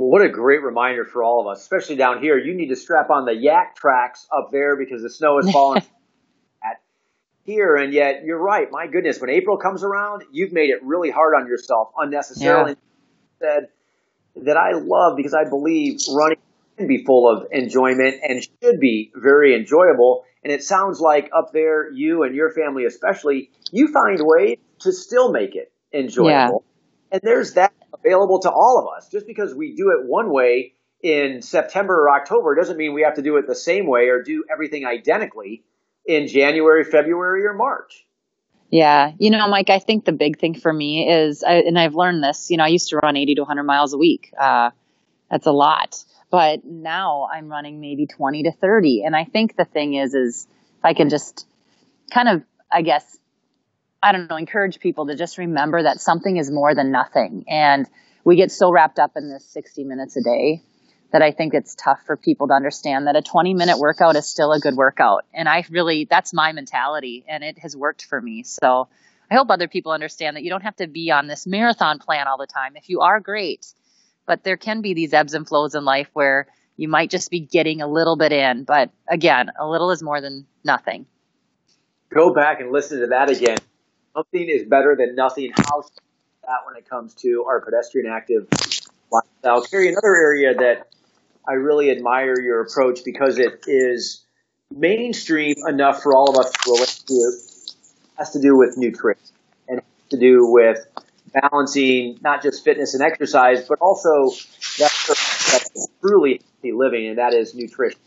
[0.00, 2.38] Well, what a great reminder for all of us, especially down here.
[2.38, 5.82] You need to strap on the Yaktrax up there because the snow is falling
[6.64, 6.80] at
[7.44, 7.76] here.
[7.76, 8.66] And yet you're right.
[8.70, 12.76] My goodness, when April comes around, you've made it really hard on yourself unnecessarily.
[13.42, 13.46] Yeah.
[13.46, 13.68] Said
[14.46, 16.38] that I love because I believe running
[16.78, 20.24] can be full of enjoyment and should be very enjoyable.
[20.42, 24.94] And it sounds like up there, you and your family especially, you find ways to
[24.94, 26.64] still make it enjoyable.
[27.12, 29.08] And there's that available to all of us.
[29.08, 33.14] Just because we do it one way in September or October doesn't mean we have
[33.14, 35.64] to do it the same way or do everything identically
[36.06, 38.06] in January, February, or March.
[38.70, 39.12] Yeah.
[39.18, 42.50] You know, Mike, I think the big thing for me is, and I've learned this,
[42.50, 44.32] you know, I used to run 80 to 100 miles a week.
[44.38, 44.70] Uh,
[45.30, 46.04] that's a lot.
[46.30, 49.02] But now I'm running maybe 20 to 30.
[49.04, 50.46] And I think the thing is, is
[50.78, 51.46] if I can just
[52.12, 53.18] kind of, I guess,
[54.02, 57.44] I don't know, encourage people to just remember that something is more than nothing.
[57.48, 57.86] And
[58.24, 60.62] we get so wrapped up in this 60 minutes a day
[61.12, 64.26] that I think it's tough for people to understand that a 20 minute workout is
[64.26, 65.24] still a good workout.
[65.34, 68.44] And I really, that's my mentality and it has worked for me.
[68.44, 68.88] So
[69.30, 72.26] I hope other people understand that you don't have to be on this marathon plan
[72.26, 72.76] all the time.
[72.76, 73.66] If you are great,
[74.26, 77.40] but there can be these ebbs and flows in life where you might just be
[77.40, 78.64] getting a little bit in.
[78.64, 81.06] But again, a little is more than nothing.
[82.14, 83.58] Go back and listen to that again.
[84.14, 85.52] Something is better than nothing.
[85.56, 85.84] How
[86.42, 88.48] that when it comes to our pedestrian active
[89.10, 89.62] lifestyle.
[89.62, 90.88] Carrie, another area that
[91.46, 94.24] I really admire your approach because it is
[94.70, 97.14] mainstream enough for all of us to relate to.
[97.14, 99.22] It has to do with nutrition
[99.68, 100.84] and to do with
[101.32, 104.30] balancing not just fitness and exercise, but also
[104.78, 104.90] that
[106.00, 108.00] truly healthy living, and that is nutrition.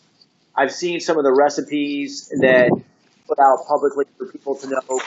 [0.56, 2.70] I've seen some of the recipes that
[3.28, 5.02] put out publicly for people to know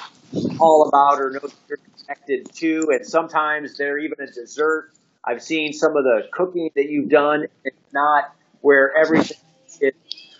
[0.60, 4.90] all about or know you're connected to, and sometimes they're even a dessert
[5.26, 7.46] I've seen some of the cooking that you've done.
[7.64, 9.38] It's not where everything
[9.80, 9.92] is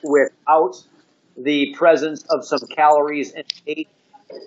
[0.04, 0.80] without
[1.36, 3.90] the presence of some calories and taste.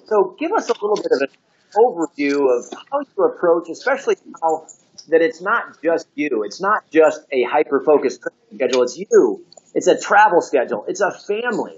[0.05, 1.27] So give us a little bit of an
[1.75, 4.67] overview of how you approach, especially how
[5.09, 6.43] that it's not just you.
[6.43, 8.21] It's not just a hyper focused
[8.55, 8.83] schedule.
[8.83, 9.45] It's you.
[9.75, 10.85] It's a travel schedule.
[10.87, 11.77] It's a family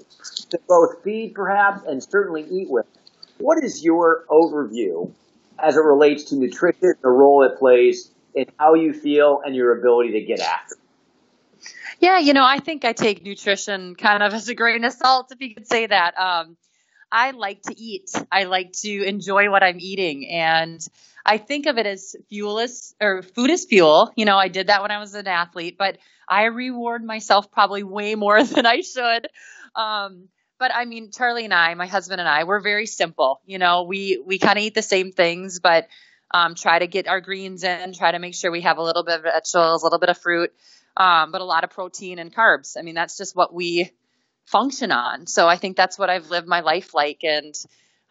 [0.51, 2.85] to both feed perhaps and certainly eat with.
[3.41, 5.11] What is your overview
[5.61, 9.77] as it relates to nutrition, the role it plays in how you feel and your
[9.77, 10.75] ability to get after.
[11.99, 15.31] Yeah, you know, I think I take nutrition kind of as a grain of salt,
[15.31, 16.17] if you could say that.
[16.17, 16.57] Um,
[17.11, 18.09] I like to eat.
[18.31, 20.83] I like to enjoy what I'm eating, and
[21.23, 24.11] I think of it as fuel is or food is fuel.
[24.15, 27.83] You know, I did that when I was an athlete, but I reward myself probably
[27.83, 29.27] way more than I should.
[29.75, 30.29] Um,
[30.61, 33.41] but I mean, Charlie and I, my husband and I, we're very simple.
[33.47, 35.87] You know, we we kind of eat the same things, but
[36.29, 39.03] um, try to get our greens in, try to make sure we have a little
[39.03, 40.53] bit of vegetables, a little bit of fruit,
[40.95, 42.77] um, but a lot of protein and carbs.
[42.77, 43.89] I mean, that's just what we
[44.45, 45.25] function on.
[45.25, 47.23] So I think that's what I've lived my life like.
[47.23, 47.55] And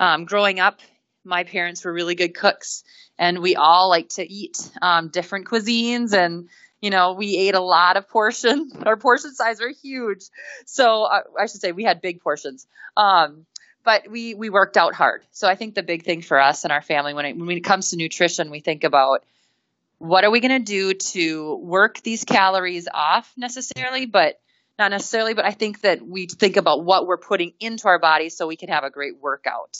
[0.00, 0.80] um, growing up,
[1.22, 2.82] my parents were really good cooks,
[3.16, 6.48] and we all like to eat um, different cuisines and
[6.80, 8.70] you know, we ate a lot of portion.
[8.86, 10.24] Our portion size were huge.
[10.66, 12.66] So uh, I should say we had big portions.
[12.96, 13.46] Um,
[13.84, 15.22] but we we worked out hard.
[15.30, 17.64] So I think the big thing for us and our family when it when it
[17.64, 19.24] comes to nutrition, we think about
[19.98, 24.40] what are we going to do to work these calories off necessarily, but
[24.78, 28.34] not necessarily, but I think that we think about what we're putting into our bodies
[28.34, 29.76] so we can have a great workout.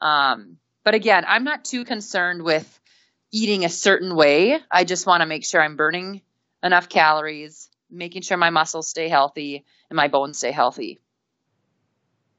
[0.00, 2.80] Um, But again, I'm not too concerned with
[3.34, 4.60] eating a certain way.
[4.70, 6.22] I just want to make sure I'm burning
[6.62, 11.00] enough calories, making sure my muscles stay healthy and my bones stay healthy.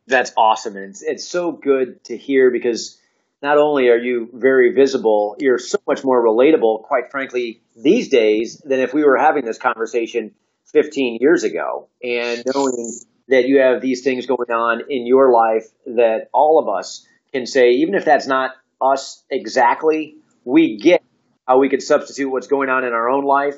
[0.07, 0.77] That's awesome.
[0.77, 2.97] And it's, it's so good to hear because
[3.41, 8.61] not only are you very visible, you're so much more relatable, quite frankly, these days
[8.63, 10.31] than if we were having this conversation
[10.67, 11.89] 15 years ago.
[12.01, 12.93] And knowing
[13.27, 17.45] that you have these things going on in your life that all of us can
[17.45, 20.15] say, even if that's not us exactly,
[20.45, 21.03] we get
[21.47, 23.55] how we could substitute what's going on in our own life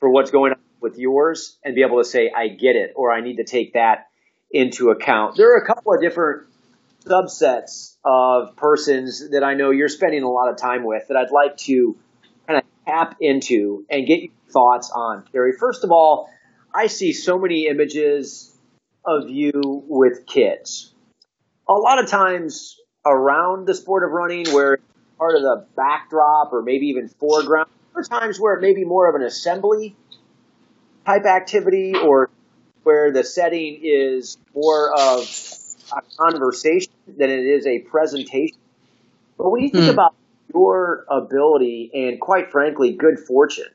[0.00, 3.12] for what's going on with yours and be able to say, I get it, or
[3.12, 4.08] I need to take that
[4.50, 5.36] into account.
[5.36, 6.48] There are a couple of different
[7.04, 11.30] subsets of persons that I know you're spending a lot of time with that I'd
[11.30, 11.96] like to
[12.46, 15.24] kind of tap into and get your thoughts on.
[15.30, 16.30] Carrie, first of all,
[16.74, 18.56] I see so many images
[19.04, 20.92] of you with kids.
[21.68, 24.78] A lot of times around the sport of running where
[25.22, 27.68] part of the backdrop or maybe even foreground.
[27.94, 29.94] There are times where it may be more of an assembly
[31.06, 32.28] type activity or
[32.82, 35.20] where the setting is more of
[35.96, 38.58] a conversation than it is a presentation.
[39.38, 39.92] But when you think mm.
[39.92, 40.16] about
[40.52, 43.70] your ability and quite frankly, good fortune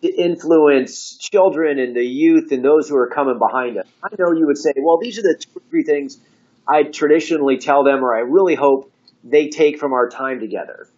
[0.00, 4.32] to influence children and the youth and those who are coming behind us, I know
[4.32, 6.18] you would say, well, these are the two or three things
[6.66, 8.91] I traditionally tell them or I really hope
[9.24, 10.88] they take from our time together.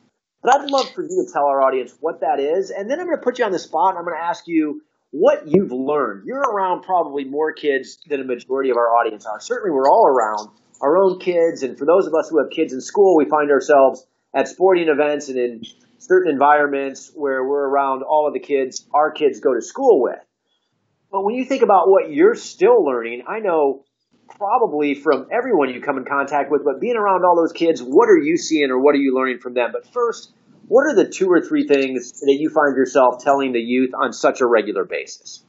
[0.43, 2.71] But I'd love for you to tell our audience what that is.
[2.71, 4.45] And then I'm going to put you on the spot and I'm going to ask
[4.47, 6.25] you what you've learned.
[6.27, 9.41] You're around probably more kids than a majority of our audience are.
[9.41, 10.51] Certainly, we're all around
[10.81, 11.63] our own kids.
[11.63, 14.89] And for those of us who have kids in school, we find ourselves at sporting
[14.89, 15.63] events and in
[15.99, 20.19] certain environments where we're around all of the kids our kids go to school with.
[21.11, 23.85] But when you think about what you're still learning, I know
[24.39, 28.09] probably from everyone you come in contact with, but being around all those kids, what
[28.09, 29.71] are you seeing or what are you learning from them?
[29.73, 30.33] But first,
[30.67, 34.13] what are the two or three things that you find yourself telling the youth on
[34.13, 35.45] such a regular basis?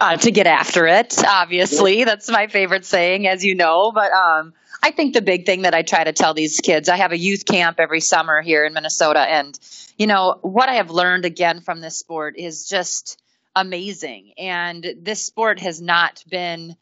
[0.00, 2.04] Uh, to get after it, obviously.
[2.04, 3.90] That's my favorite saying, as you know.
[3.92, 6.96] But um, I think the big thing that I try to tell these kids, I
[6.96, 9.20] have a youth camp every summer here in Minnesota.
[9.20, 9.58] And,
[9.96, 13.20] you know, what I have learned again from this sport is just
[13.56, 14.34] amazing.
[14.38, 16.76] And this sport has not been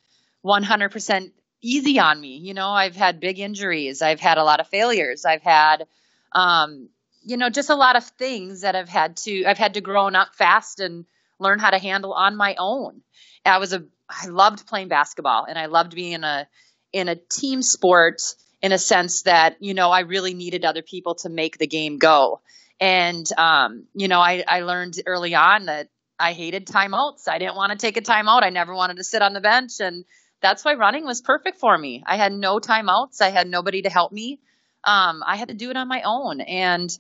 [0.47, 1.33] 100%
[1.63, 2.37] easy on me.
[2.37, 5.87] You know, I've had big injuries, I've had a lot of failures, I've had,
[6.33, 6.89] um,
[7.25, 10.07] you know, just a lot of things that I've had to, I've had to grow
[10.07, 11.05] up fast and
[11.39, 13.01] learn how to handle on my own.
[13.45, 16.47] I was a, I loved playing basketball and I loved being in a,
[16.93, 18.23] in a team sport
[18.63, 21.99] in a sense that, you know, I really needed other people to make the game
[21.99, 22.41] go.
[22.81, 25.89] And, um, you know, I, I learned early on that
[26.19, 27.29] I hated timeouts.
[27.29, 28.43] I didn't want to take a timeout.
[28.43, 30.05] I never wanted to sit on the bench and,
[30.41, 32.03] that's why running was perfect for me.
[32.07, 33.21] I had no timeouts.
[33.21, 34.39] I had nobody to help me.
[34.85, 36.41] Um, I had to do it on my own.
[36.41, 36.97] And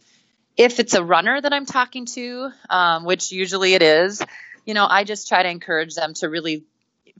[0.56, 4.22] if it's a runner that I'm talking to, um, which usually it is,
[4.64, 6.64] you know, I just try to encourage them to really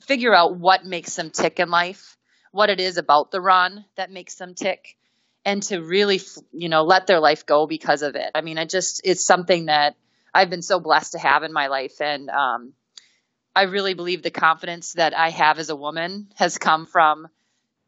[0.01, 2.17] figure out what makes them tick in life,
[2.51, 4.97] what it is about the run that makes them tick,
[5.45, 6.21] and to really,
[6.53, 8.31] you know, let their life go because of it.
[8.35, 9.95] I mean, it just, it's something that
[10.35, 12.01] I've been so blessed to have in my life.
[12.01, 12.73] And, um,
[13.57, 17.27] I really believe the confidence that I have as a woman has come from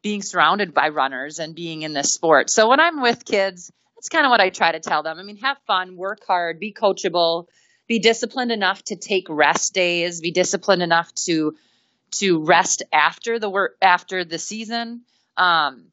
[0.01, 2.49] being surrounded by runners and being in this sport.
[2.49, 5.19] So when I'm with kids, that's kind of what I try to tell them.
[5.19, 7.45] I mean, have fun, work hard, be coachable,
[7.87, 11.55] be disciplined enough to take rest days, be disciplined enough to
[12.13, 15.01] to rest after the work after the season.
[15.37, 15.91] Um,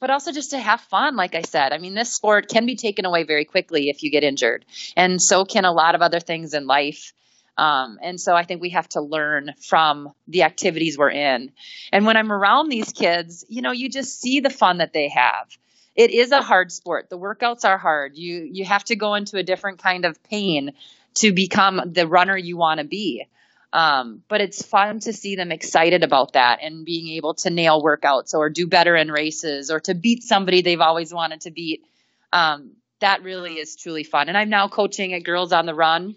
[0.00, 1.72] but also just to have fun, like I said.
[1.72, 4.64] I mean, this sport can be taken away very quickly if you get injured,
[4.96, 7.12] and so can a lot of other things in life.
[7.58, 11.50] Um, and so I think we have to learn from the activities we're in.
[11.92, 15.08] And when I'm around these kids, you know, you just see the fun that they
[15.08, 15.48] have.
[15.96, 17.10] It is a hard sport.
[17.10, 18.16] The workouts are hard.
[18.16, 20.74] You you have to go into a different kind of pain
[21.14, 23.26] to become the runner you want to be.
[23.72, 27.82] Um, but it's fun to see them excited about that and being able to nail
[27.82, 31.84] workouts or do better in races or to beat somebody they've always wanted to beat.
[32.32, 34.28] Um, that really is truly fun.
[34.28, 36.16] And I'm now coaching at Girls on the Run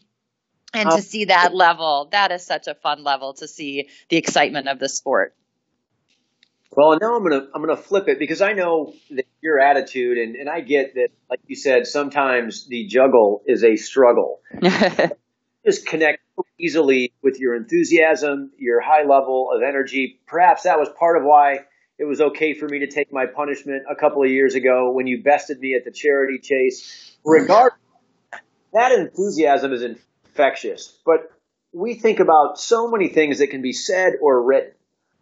[0.73, 4.17] and um, to see that level that is such a fun level to see the
[4.17, 5.35] excitement of the sport.
[6.71, 10.35] Well now i'm gonna i'm gonna flip it because i know that your attitude and,
[10.35, 14.41] and i get that like you said sometimes the juggle is a struggle.
[15.65, 16.23] Just connect
[16.59, 20.19] easily with your enthusiasm your high level of energy.
[20.27, 21.59] Perhaps that was part of why
[21.99, 25.05] it was okay for me to take my punishment a couple of years ago when
[25.05, 27.15] you bested me at the charity chase.
[27.23, 27.77] Regardless
[28.73, 29.97] that enthusiasm is in
[30.31, 30.97] infectious.
[31.05, 31.31] But
[31.73, 34.73] we think about so many things that can be said or written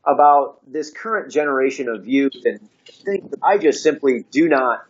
[0.06, 4.86] about this current generation of youth and things that I just simply do not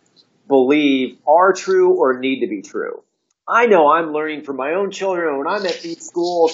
[0.48, 3.02] believe are true or need to be true.
[3.48, 6.52] I know I'm learning from my own children when I'm at these schools,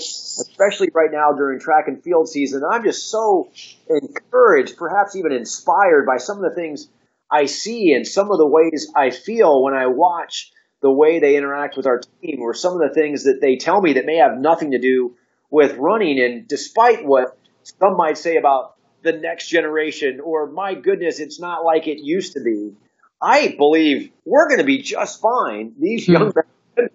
[0.48, 2.62] especially right now during track and field season.
[2.68, 3.50] I'm just so
[3.88, 6.88] encouraged, perhaps even inspired by some of the things
[7.30, 10.52] I see and some of the ways I feel when I watch
[10.86, 13.80] the way they interact with our team or some of the things that they tell
[13.80, 15.16] me that may have nothing to do
[15.50, 16.20] with running.
[16.20, 21.64] And despite what some might say about the next generation or my goodness, it's not
[21.64, 22.74] like it used to be,
[23.20, 25.74] I believe we're going to be just fine.
[25.76, 26.12] These hmm.
[26.12, 26.32] young
[26.76, 26.88] men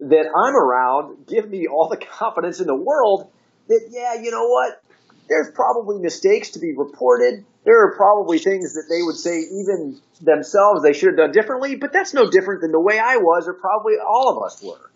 [0.00, 3.30] that I'm around give me all the confidence in the world
[3.68, 4.82] that, yeah, you know what?
[5.28, 7.44] There's probably mistakes to be reported.
[7.64, 11.76] There are probably things that they would say even themselves they should have done differently,
[11.76, 14.90] but that's no different than the way I was or probably all of us were.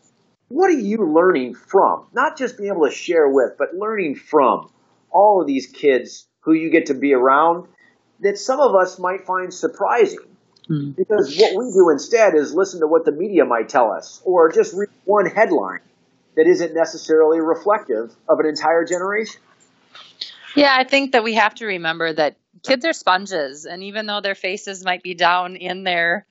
[0.48, 2.06] What are you learning from?
[2.12, 4.70] Not just being able to share with, but learning from
[5.10, 7.68] all of these kids who you get to be around
[8.20, 10.36] that some of us might find surprising
[10.68, 10.90] Hmm.
[10.90, 14.50] Because what we do instead is listen to what the media might tell us or
[14.50, 15.80] just read one headline
[16.36, 19.40] that isn't necessarily reflective of an entire generation.
[20.54, 22.36] Yeah, I think that we have to remember that
[22.66, 26.26] kids are sponges, and even though their faces might be down in their,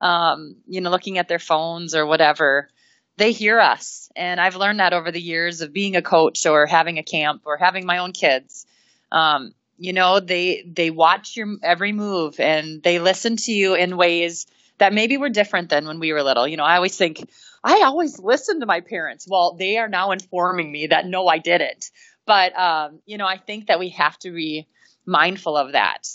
[0.00, 2.68] um, you know, looking at their phones or whatever,
[3.16, 4.10] they hear us.
[4.16, 7.42] And I've learned that over the years of being a coach or having a camp
[7.44, 8.66] or having my own kids.
[9.12, 13.96] Um, you know, they they watch your every move and they listen to you in
[13.96, 14.46] ways
[14.78, 16.46] that maybe were different than when we were little.
[16.46, 17.30] You know, I always think
[17.62, 19.26] I always listened to my parents.
[19.28, 21.90] Well, they are now informing me that no, I didn't.
[22.26, 24.66] But um, you know, I think that we have to be
[25.06, 26.08] mindful of that.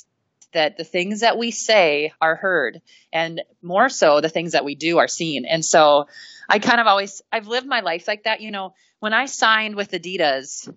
[0.54, 2.82] That the things that we say are heard,
[3.12, 5.46] and more so, the things that we do are seen.
[5.46, 6.08] And so,
[6.48, 8.40] I kind of always I've lived my life like that.
[8.40, 10.74] You know, when I signed with Adidas,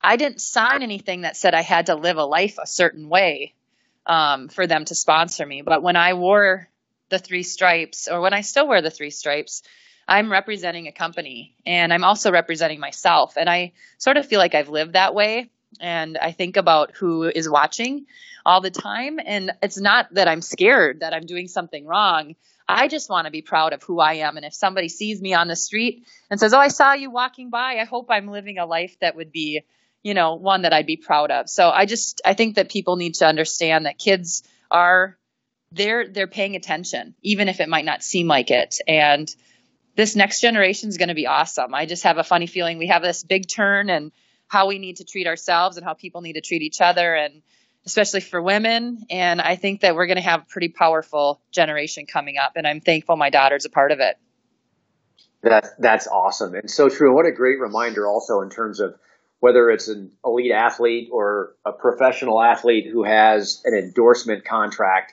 [0.00, 3.54] I didn't sign anything that said I had to live a life a certain way
[4.06, 5.62] um, for them to sponsor me.
[5.62, 6.68] But when I wore
[7.08, 9.62] the three stripes, or when I still wear the three stripes,
[10.08, 13.34] I'm representing a company and I'm also representing myself.
[13.36, 15.50] And I sort of feel like I've lived that way.
[15.80, 18.06] And I think about who is watching
[18.44, 19.18] all the time.
[19.24, 22.36] And it's not that I'm scared that I'm doing something wrong.
[22.68, 24.36] I just want to be proud of who I am.
[24.36, 27.50] And if somebody sees me on the street and says, Oh, I saw you walking
[27.50, 29.62] by, I hope I'm living a life that would be
[30.06, 31.50] you know, one that I'd be proud of.
[31.50, 35.18] So I just I think that people need to understand that kids are
[35.72, 38.78] they're they're paying attention, even if it might not seem like it.
[38.86, 39.34] And
[39.96, 41.74] this next generation is going to be awesome.
[41.74, 44.12] I just have a funny feeling we have this big turn and
[44.48, 47.42] how we need to treat ourselves and how people need to treat each other and
[47.84, 52.06] especially for women and I think that we're going to have a pretty powerful generation
[52.06, 54.16] coming up and I'm thankful my daughter's a part of it.
[55.42, 57.14] That that's awesome and so true.
[57.14, 58.96] What a great reminder also in terms of
[59.38, 65.12] whether it's an elite athlete or a professional athlete who has an endorsement contract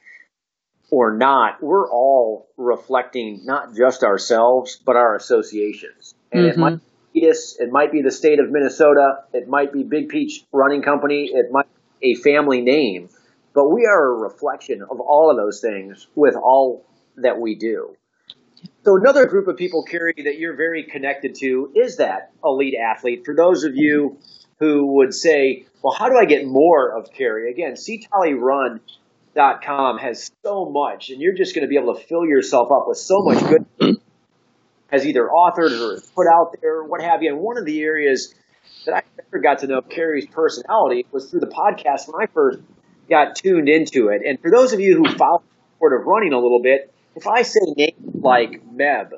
[0.90, 6.16] or not, we're all reflecting not just ourselves, but our associations.
[6.32, 6.52] And mm-hmm.
[6.52, 6.80] it might
[7.14, 11.52] it might be the state of Minnesota, it might be Big Peach Running Company, it
[11.52, 11.68] might
[12.02, 13.10] be a family name,
[13.54, 16.86] but we are a reflection of all of those things with all
[17.18, 17.96] that we do.
[18.86, 23.26] So another group of people, Carrie, that you're very connected to is that elite athlete.
[23.26, 24.18] For those of you
[24.60, 27.52] who would say, well, how do I get more of Carrie?
[27.52, 32.72] Again, ctollerun.com has so much, and you're just going to be able to fill yourself
[32.72, 33.66] up with so much good
[34.94, 37.32] has either authored or put out there, or what have you.
[37.34, 38.36] And one of the areas
[38.86, 42.60] that I never got to know Carrie's personality was through the podcast when I first
[43.10, 44.22] got tuned into it.
[44.24, 47.26] And for those of you who follow the sport of running a little bit, if
[47.26, 49.14] I say names like Meb,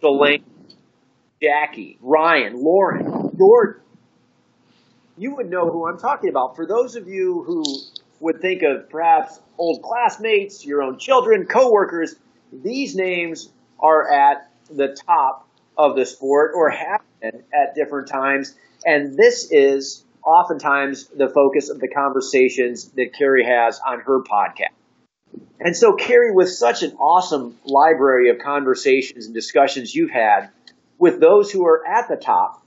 [0.00, 0.44] Delaney,
[1.42, 3.82] Jackie, Ryan, Lauren, Jordan,
[5.18, 6.54] you would know who I'm talking about.
[6.54, 7.64] For those of you who
[8.20, 12.14] would think of perhaps old classmates, your own children, coworkers,
[12.52, 18.54] these names are at the top of the sport or have been at different times.
[18.84, 24.72] And this is oftentimes the focus of the conversations that Carrie has on her podcast.
[25.60, 30.50] And so, Carrie, with such an awesome library of conversations and discussions you've had
[30.98, 32.62] with those who are at the top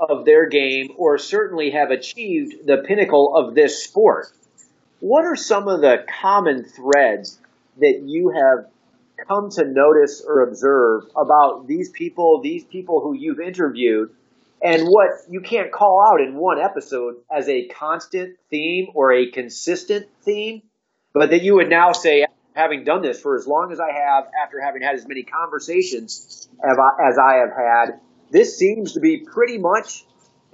[0.00, 4.26] of their game or certainly have achieved the pinnacle of this sport,
[5.00, 7.38] what are some of the common threads
[7.78, 8.66] that you have
[9.26, 14.10] come to notice or observe about these people, these people who you've interviewed,
[14.62, 19.30] and what you can't call out in one episode as a constant theme or a
[19.30, 20.62] consistent theme?
[21.14, 24.24] but that you would now say, having done this for as long as I have,
[24.44, 28.00] after having had as many conversations as I have had,
[28.30, 30.04] this seems to be pretty much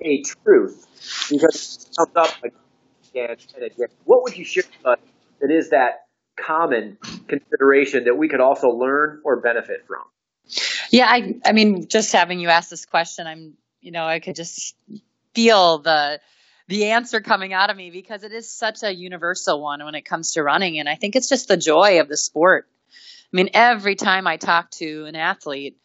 [0.01, 0.87] a truth
[1.31, 3.89] because it comes up again and again.
[4.05, 4.99] What would you share with us
[5.41, 6.05] that is that
[6.37, 6.99] common
[7.31, 10.03] consideration that we could also learn or benefit from?
[10.91, 14.37] Yeah, I I mean, just having you ask this question, I'm you know, I could
[14.37, 14.77] just
[15.35, 16.21] feel the
[16.69, 20.05] the answer coming out of me because it is such a universal one when it
[20.05, 22.69] comes to running and I think it's just the joy of the sport.
[23.33, 25.77] I mean, every time I talk to an athlete,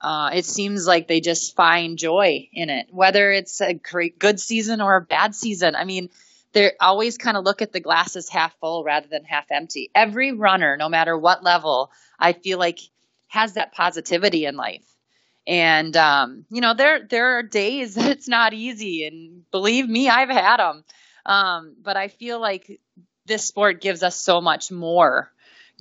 [0.00, 4.38] uh, it seems like they just find joy in it, whether it's a great good
[4.38, 5.74] season or a bad season.
[5.74, 6.10] I mean,
[6.54, 9.90] they always kind of look at the glasses half full rather than half empty.
[9.94, 12.78] Every runner, no matter what level, I feel like
[13.28, 14.84] has that positivity in life.
[15.46, 20.08] And um, you know, there there are days that it's not easy, and believe me,
[20.08, 20.84] I've had them.
[21.26, 22.80] Um, but I feel like
[23.26, 25.30] this sport gives us so much more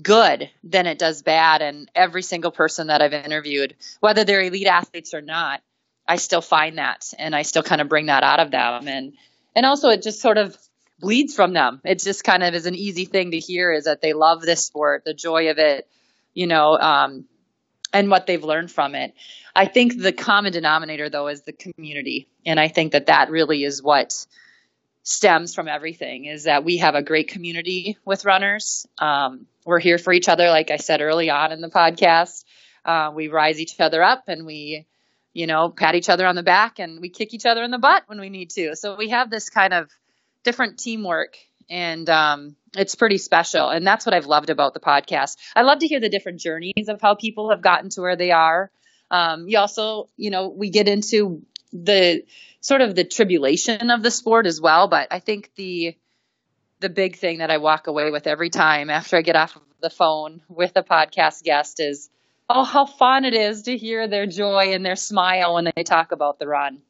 [0.01, 1.61] good than it does bad.
[1.61, 5.61] And every single person that I've interviewed, whether they're elite athletes or not,
[6.07, 8.87] I still find that, and I still kind of bring that out of them.
[8.87, 9.13] And
[9.55, 10.57] and also, it just sort of
[10.99, 11.81] bleeds from them.
[11.83, 14.65] It just kind of is an easy thing to hear is that they love this
[14.65, 15.87] sport, the joy of it,
[16.33, 17.25] you know, um,
[17.91, 19.13] and what they've learned from it.
[19.55, 22.27] I think the common denominator, though, is the community.
[22.45, 24.25] And I think that that really is what
[25.03, 28.87] stems from everything is that we have a great community with runners.
[28.97, 32.45] Um, we're here for each other, like I said early on in the podcast.
[32.85, 34.85] Uh, we rise each other up and we,
[35.33, 37.79] you know, pat each other on the back and we kick each other in the
[37.79, 38.75] butt when we need to.
[38.75, 39.89] So we have this kind of
[40.43, 41.37] different teamwork
[41.69, 43.69] and um, it's pretty special.
[43.69, 45.37] And that's what I've loved about the podcast.
[45.55, 48.31] I love to hear the different journeys of how people have gotten to where they
[48.31, 48.71] are.
[49.09, 52.23] Um, you also, you know, we get into the
[52.61, 54.87] sort of the tribulation of the sport as well.
[54.87, 55.95] But I think the
[56.79, 59.61] the big thing that I walk away with every time after I get off of
[59.79, 62.09] the phone with a podcast guest is
[62.49, 66.11] oh how fun it is to hear their joy and their smile when they talk
[66.11, 66.81] about the run.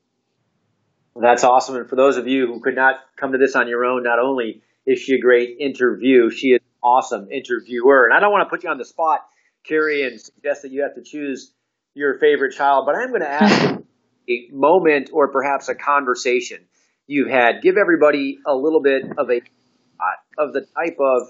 [1.15, 1.75] That's awesome.
[1.75, 4.19] And for those of you who could not come to this on your own, not
[4.19, 8.05] only is she a great interview, she is an awesome interviewer.
[8.05, 9.21] And I don't want to put you on the spot,
[9.63, 11.53] Carrie, and suggest that you have to choose
[11.93, 13.79] your favorite child, but I'm going to ask
[14.27, 16.59] a moment or perhaps a conversation
[17.05, 17.61] you've had.
[17.61, 21.27] Give everybody a little bit of a uh, of the type of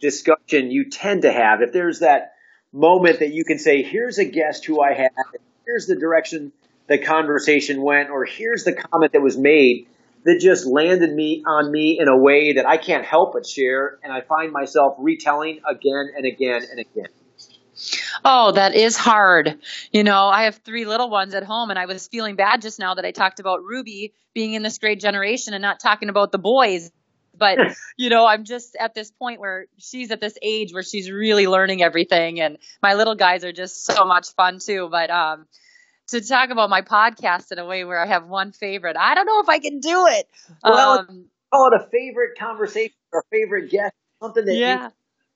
[0.00, 1.62] discussion you tend to have.
[1.62, 2.33] If there's that
[2.74, 5.10] moment that you can say, here's a guest who I had,
[5.64, 6.52] here's the direction
[6.86, 9.86] the conversation went, or here's the comment that was made
[10.24, 13.98] that just landed me on me in a way that I can't help but share,
[14.02, 17.08] and I find myself retelling again and again and again.
[18.24, 19.58] Oh, that is hard.
[19.92, 22.78] You know, I have three little ones at home, and I was feeling bad just
[22.78, 26.32] now that I talked about Ruby being in this great generation and not talking about
[26.32, 26.90] the boys.
[27.36, 27.58] But,
[27.96, 31.46] you know, I'm just at this point where she's at this age where she's really
[31.46, 34.88] learning everything, and my little guys are just so much fun too.
[34.90, 35.46] But, um,
[36.08, 38.96] to talk about my podcast in a way where I have one favorite.
[38.98, 40.28] I don't know if I can do it.
[40.62, 44.84] Well, um, call it a favorite conversation or favorite guest, something that yeah.
[44.84, 44.90] you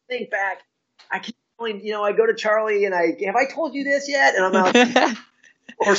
[0.09, 0.63] think back.
[1.11, 3.85] I keep going, you know, I go to Charlie and I have I told you
[3.85, 4.35] this yet?
[4.35, 5.17] And I'm out,
[5.79, 5.97] or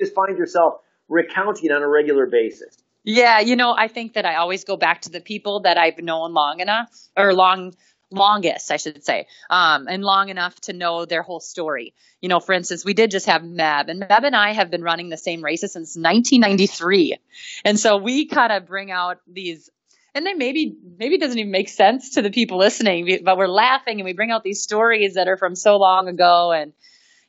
[0.00, 2.76] just find yourself recounting on a regular basis.
[3.04, 5.98] Yeah, you know, I think that I always go back to the people that I've
[5.98, 7.74] known long enough or long
[8.12, 11.94] longest, I should say, um, and long enough to know their whole story.
[12.20, 14.82] You know, for instance, we did just have Meb, and Meb and I have been
[14.82, 17.16] running the same races since 1993,
[17.64, 19.68] and so we kind of bring out these.
[20.14, 23.48] And then maybe maybe it doesn't even make sense to the people listening, but we're
[23.48, 26.72] laughing and we bring out these stories that are from so long ago, and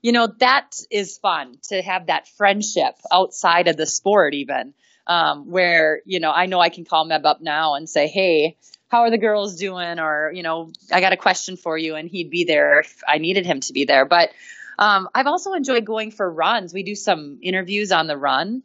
[0.03, 4.74] you know that is fun to have that friendship outside of the sport, even
[5.08, 8.58] um, where you know I know I can call Meb up now and say, hey,
[8.93, 9.97] how are the girls doing?
[9.97, 13.18] Or, you know, I got a question for you and he'd be there if I
[13.18, 14.06] needed him to be there.
[14.06, 14.30] But
[14.78, 16.76] um, I've also enjoyed going for runs.
[16.76, 18.62] We do some interviews on the run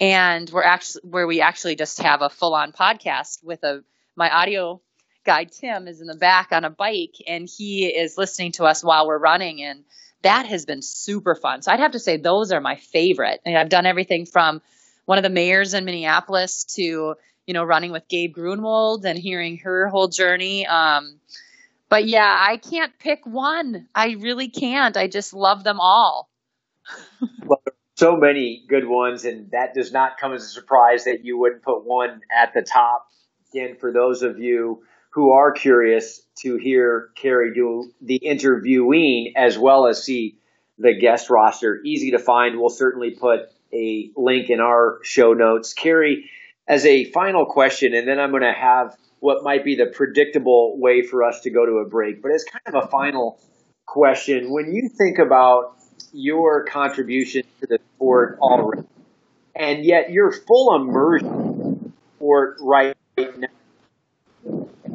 [0.00, 3.84] and we're actually where we actually just have a full on podcast with a
[4.16, 4.80] my audio
[5.24, 8.82] guy Tim is in the back on a bike and he is listening to us
[8.82, 9.84] while we're running and
[10.22, 11.62] that has been super fun.
[11.62, 13.40] So I'd have to say those are my favorite.
[13.44, 14.60] And I've done everything from
[15.08, 17.16] one of the mayors in Minneapolis to
[17.48, 20.66] you know, running with Gabe Grunewald and hearing her whole journey.
[20.66, 21.18] Um,
[21.88, 23.88] but yeah, I can't pick one.
[23.94, 24.98] I really can't.
[24.98, 26.28] I just love them all.
[27.46, 27.62] well,
[27.94, 31.62] so many good ones, and that does not come as a surprise that you wouldn't
[31.62, 33.08] put one at the top.
[33.50, 39.56] Again, for those of you who are curious to hear Carrie do the interviewing as
[39.56, 40.36] well as see
[40.76, 42.60] the guest roster, easy to find.
[42.60, 45.72] We'll certainly put a link in our show notes.
[45.74, 46.30] Carrie,
[46.66, 50.78] as a final question, and then I'm going to have what might be the predictable
[50.78, 52.22] way for us to go to a break.
[52.22, 53.40] But as kind of a final
[53.86, 55.76] question, when you think about
[56.12, 58.86] your contribution to the sport already,
[59.54, 63.48] and yet you're full immersion for right now,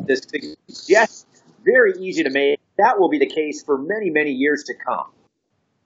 [0.05, 1.27] the suggestion
[1.63, 2.59] very easy to make.
[2.77, 5.05] That will be the case for many, many years to come.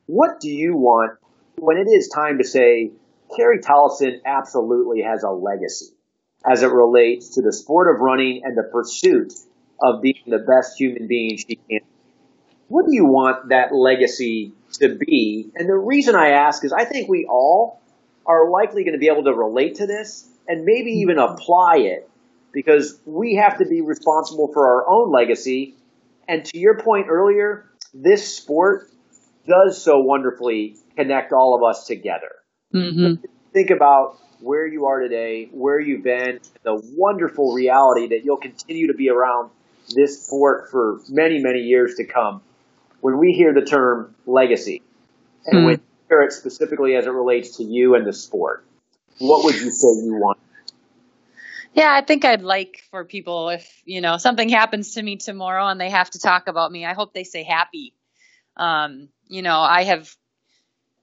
[0.06, 1.18] What do you want
[1.60, 2.92] when it is time to say,
[3.36, 5.94] Carrie Tollefson absolutely has a legacy
[6.50, 9.34] as it relates to the sport of running and the pursuit
[9.82, 11.80] of being the best human being she can.
[12.68, 15.50] What do you want that legacy to be?
[15.56, 17.82] And the reason I ask is I think we all
[18.26, 22.10] are likely going to be able to relate to this and maybe even apply it
[22.54, 25.76] because we have to be responsible for our own legacy.
[26.28, 28.90] And to your point earlier, this sport
[29.48, 32.32] does so wonderfully connect all of us together.
[32.74, 33.26] Mm-hmm.
[33.54, 38.88] Think about where you are today, where you've been, the wonderful reality that you'll continue
[38.88, 39.50] to be around
[39.96, 42.42] this sport for many, many years to come.
[43.02, 44.84] When we hear the term legacy,
[45.46, 45.66] and mm.
[45.66, 48.66] when you hear it specifically as it relates to you and the sport,
[49.20, 50.38] what would you say you want?
[51.74, 55.68] Yeah, I think I'd like for people if, you know, something happens to me tomorrow
[55.68, 57.94] and they have to talk about me, I hope they say happy.
[58.56, 60.16] Um, you know, I have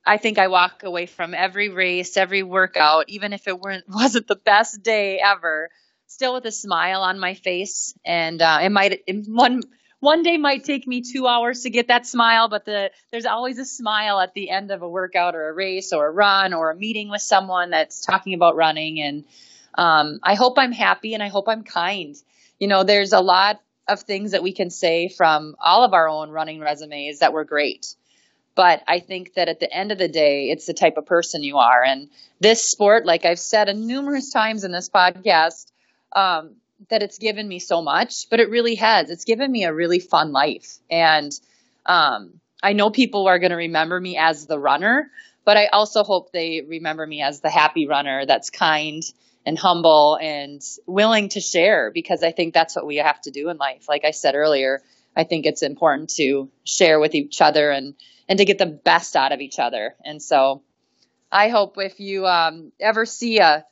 [0.06, 4.28] I think I walk away from every race, every workout, even if it weren't wasn't
[4.28, 5.70] the best day ever,
[6.06, 7.94] still with a smile on my face.
[8.04, 9.62] And uh, it might it, one
[10.00, 13.58] one day might take me two hours to get that smile, but the there's always
[13.58, 16.70] a smile at the end of a workout or a race or a run or
[16.70, 19.00] a meeting with someone that's talking about running.
[19.00, 19.24] And
[19.76, 22.14] um, I hope I'm happy and I hope I'm kind.
[22.58, 26.08] You know, there's a lot of things that we can say from all of our
[26.08, 27.94] own running resumes that were great
[28.54, 31.42] but I think that at the end of the day, it's the type of person
[31.42, 31.82] you are.
[31.82, 32.08] And
[32.40, 35.66] this sport, like I've said numerous times in this podcast,
[36.14, 36.56] um,
[36.90, 39.10] that it's given me so much, but it really has.
[39.10, 40.78] It's given me a really fun life.
[40.90, 41.32] And
[41.86, 45.10] um, I know people are going to remember me as the runner,
[45.44, 49.02] but I also hope they remember me as the happy runner that's kind
[49.46, 53.50] and humble and willing to share because I think that's what we have to do
[53.50, 53.86] in life.
[53.88, 54.82] Like I said earlier,
[55.16, 57.94] I think it's important to share with each other and
[58.28, 59.94] and to get the best out of each other.
[60.04, 60.62] And so
[61.30, 63.64] I hope if you um, ever see a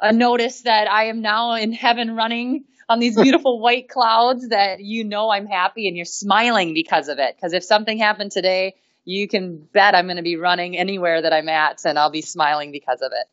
[0.00, 4.80] a notice that I am now in heaven running on these beautiful white clouds that
[4.80, 7.36] you know I'm happy and you're smiling because of it.
[7.36, 11.32] Because if something happened today, you can bet I'm going to be running anywhere that
[11.32, 13.26] I'm at and I'll be smiling because of it.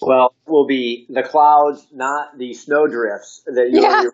[0.00, 4.04] Well, will be the clouds, not the snow drifts that you yeah.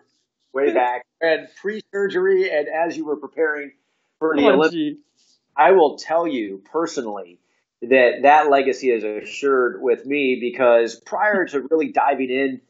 [0.53, 3.71] Way back and pre-surgery and as you were preparing
[4.19, 4.99] for the oh, Olympics.
[5.55, 7.39] I will tell you personally
[7.81, 12.61] that that legacy is assured with me because prior to really diving in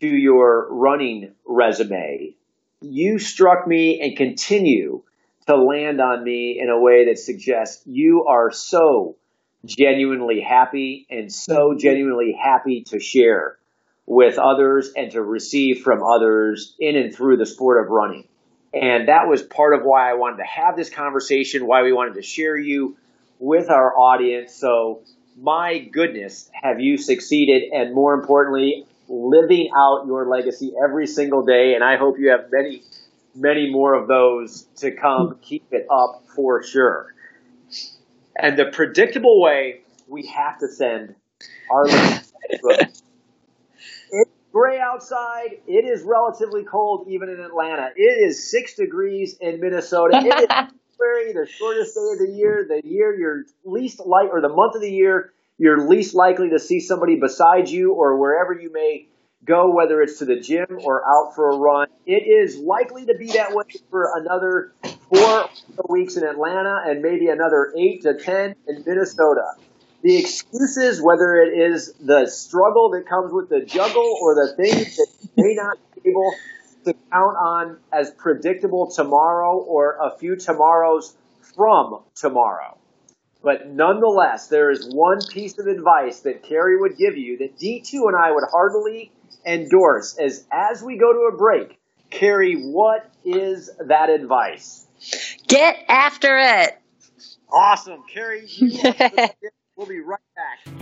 [0.00, 2.34] to your running resume,
[2.80, 5.02] you struck me and continue
[5.46, 9.16] to land on me in a way that suggests you are so
[9.64, 13.58] genuinely happy and so genuinely happy to share
[14.06, 18.28] with others and to receive from others in and through the sport of running.
[18.72, 22.14] And that was part of why I wanted to have this conversation, why we wanted
[22.14, 22.96] to share you
[23.38, 24.54] with our audience.
[24.54, 25.02] So,
[25.36, 27.72] my goodness, have you succeeded?
[27.72, 31.74] And more importantly, living out your legacy every single day.
[31.74, 32.82] And I hope you have many,
[33.34, 35.38] many more of those to come.
[35.40, 37.14] Keep it up for sure.
[38.36, 41.14] And the predictable way we have to send
[41.70, 41.86] our
[44.54, 45.58] gray outside.
[45.66, 47.90] It is relatively cold even in Atlanta.
[47.96, 50.18] It is six degrees in Minnesota.
[50.24, 50.46] It is
[50.94, 54.76] February, the shortest day of the year, the year you're least light, or the month
[54.76, 59.08] of the year you're least likely to see somebody beside you or wherever you may
[59.44, 61.88] go, whether it's to the gym or out for a run.
[62.06, 64.72] It is likely to be that way for another
[65.08, 65.48] four
[65.88, 69.56] weeks in Atlanta and maybe another eight to ten in Minnesota
[70.04, 74.96] the excuses, whether it is the struggle that comes with the juggle or the things
[74.96, 76.34] that you may not be able
[76.84, 81.16] to count on as predictable tomorrow or a few tomorrows
[81.56, 82.76] from tomorrow.
[83.42, 87.94] But nonetheless, there is one piece of advice that Carrie would give you that D2
[87.94, 89.10] and I would heartily
[89.46, 91.78] endorse as as we go to a break.
[92.10, 94.86] Carrie, what is that advice?
[95.48, 96.78] Get after it.
[97.50, 98.02] Awesome.
[98.12, 98.48] Carrie,
[99.76, 100.72] We'll be right back.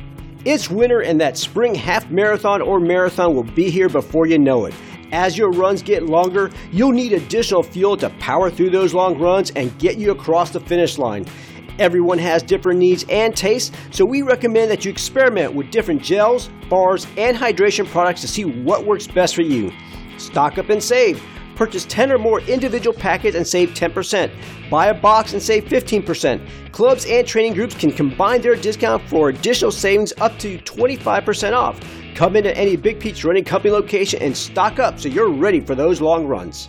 [0.44, 4.66] It's winter, and that spring half marathon or marathon will be here before you know
[4.66, 4.74] it.
[5.12, 9.50] As your runs get longer, you'll need additional fuel to power through those long runs
[9.52, 11.24] and get you across the finish line.
[11.78, 16.50] Everyone has different needs and tastes, so we recommend that you experiment with different gels,
[16.68, 19.72] bars, and hydration products to see what works best for you.
[20.18, 21.24] Stock up and save.
[21.56, 24.30] Purchase 10 or more individual packets and save 10%.
[24.70, 26.72] Buy a box and save 15%.
[26.72, 31.80] Clubs and training groups can combine their discount for additional savings up to 25% off.
[32.14, 35.74] Come into any Big Peach Running Company location and stock up so you're ready for
[35.74, 36.68] those long runs.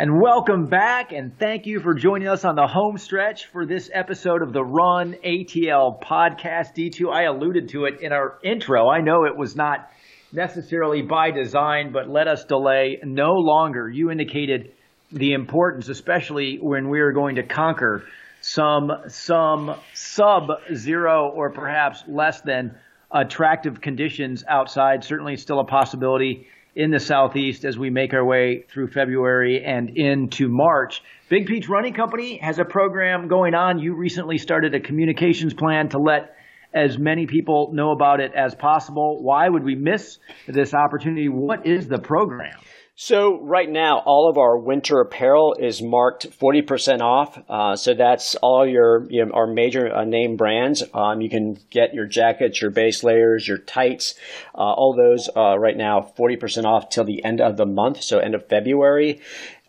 [0.00, 3.90] And welcome back, and thank you for joining us on the home stretch for this
[3.92, 6.76] episode of the Run ATL podcast.
[6.76, 8.88] D2, I alluded to it in our intro.
[8.88, 9.90] I know it was not
[10.32, 13.88] necessarily by design, but let us delay no longer.
[13.88, 14.72] You indicated
[15.10, 18.04] the importance, especially when we are going to conquer
[18.40, 22.76] some some sub zero or perhaps less than
[23.10, 25.02] attractive conditions outside.
[25.02, 29.90] Certainly, still a possibility in the southeast as we make our way through February and
[29.96, 31.02] into March.
[31.28, 33.80] Big Peach Running Company has a program going on.
[33.80, 36.36] You recently started a communications plan to let
[36.72, 39.22] as many people know about it as possible.
[39.22, 41.28] Why would we miss this opportunity?
[41.28, 42.58] What is the program?
[43.00, 47.38] So right now, all of our winter apparel is marked 40% off.
[47.48, 50.82] Uh, so that's all your, you know, our major uh, name brands.
[50.92, 54.16] Um, you can get your jackets, your base layers, your tights,
[54.52, 58.02] uh, all those uh, right now 40% off till the end of the month.
[58.02, 59.20] So end of February.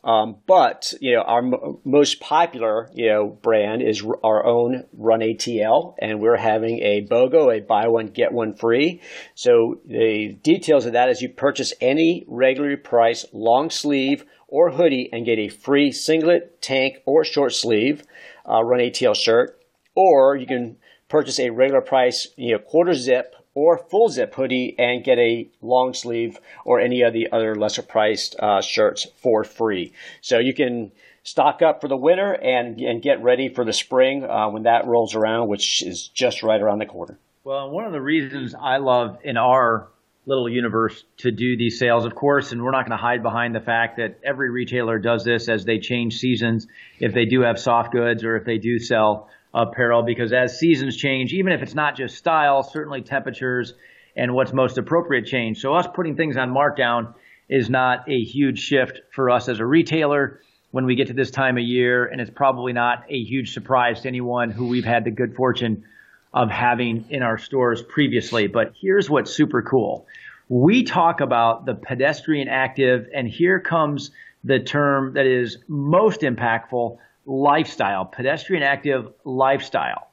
[0.04, 4.86] Um, but you know, our m- most popular you know brand is r- our own
[4.93, 9.02] Run ATL, and we're having a BOGO, a buy one get one free.
[9.36, 15.10] So the details of that is you purchase any regularly priced long sleeve or hoodie
[15.12, 18.04] and get a free singlet, tank, or short sleeve
[18.50, 19.62] uh, Run ATL shirt,
[19.95, 20.78] or you can
[21.10, 25.49] purchase a regular price you know quarter zip or full zip hoodie and get a
[25.62, 29.91] long sleeve or any of the other lesser priced uh, shirts for free.
[30.22, 30.93] So you can
[31.24, 34.88] stock up for the winter and, and get ready for the spring uh, when that
[34.88, 37.20] rolls around, which is just right around the corner.
[37.43, 39.89] Well, one of the reasons I love in our
[40.26, 43.53] little universe to do these sales, of course, and we're not going to hide behind
[43.53, 46.68] the fact that every retailer does this as they change seasons,
[46.99, 50.95] if they do have soft goods or if they do sell apparel because as seasons
[50.95, 53.74] change, even if it's not just style, certainly temperatures
[54.16, 55.60] and what's most appropriate change.
[55.62, 57.14] So us putting things on markdown
[57.47, 60.41] is not a huge shift for us as a retailer
[60.72, 64.02] when we get to this time of year, and it's probably not a huge surprise
[64.02, 65.84] to anyone who we've had the good fortune
[66.32, 68.45] of having in our stores previously.
[68.45, 70.06] But here's what's super cool.
[70.47, 74.12] We talk about the pedestrian active, and here comes
[74.43, 76.97] the term that is most impactful
[77.30, 80.07] lifestyle, pedestrian active lifestyle.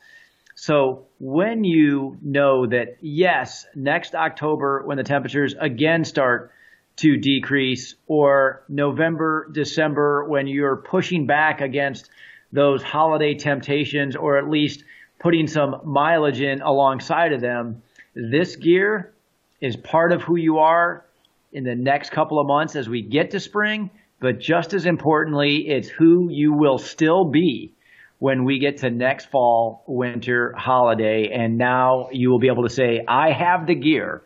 [0.55, 6.53] So when you know that, yes, next October, when the temperatures again start
[6.97, 12.09] to decrease, or November, December, when you're pushing back against
[12.53, 14.83] those holiday temptations, or at least
[15.19, 17.83] putting some mileage in alongside of them,
[18.15, 19.13] this gear
[19.61, 21.05] is part of who you are
[21.53, 23.91] in the next couple of months as we get to spring
[24.21, 27.75] but just as importantly, it's who you will still be
[28.19, 31.31] when we get to next fall, winter, holiday.
[31.33, 34.23] And now you will be able to say, I have the gear.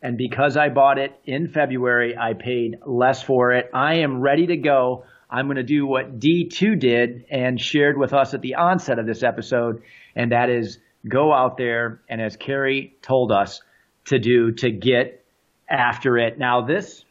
[0.00, 3.68] And because I bought it in February, I paid less for it.
[3.74, 5.04] I am ready to go.
[5.28, 9.06] I'm going to do what D2 did and shared with us at the onset of
[9.06, 9.82] this episode.
[10.16, 13.60] And that is go out there and as Carrie told us
[14.06, 15.24] to do to get
[15.68, 16.38] after it.
[16.38, 17.04] Now this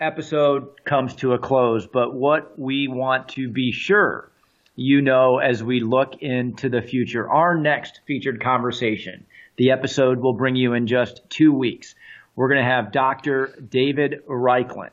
[0.00, 4.30] episode comes to a close, but what we want to be sure
[4.76, 9.24] you know as we look into the future, our next featured conversation,
[9.56, 11.94] the episode will bring you in just two weeks.
[12.34, 13.54] We're going to have Dr.
[13.68, 14.90] David Raichlen.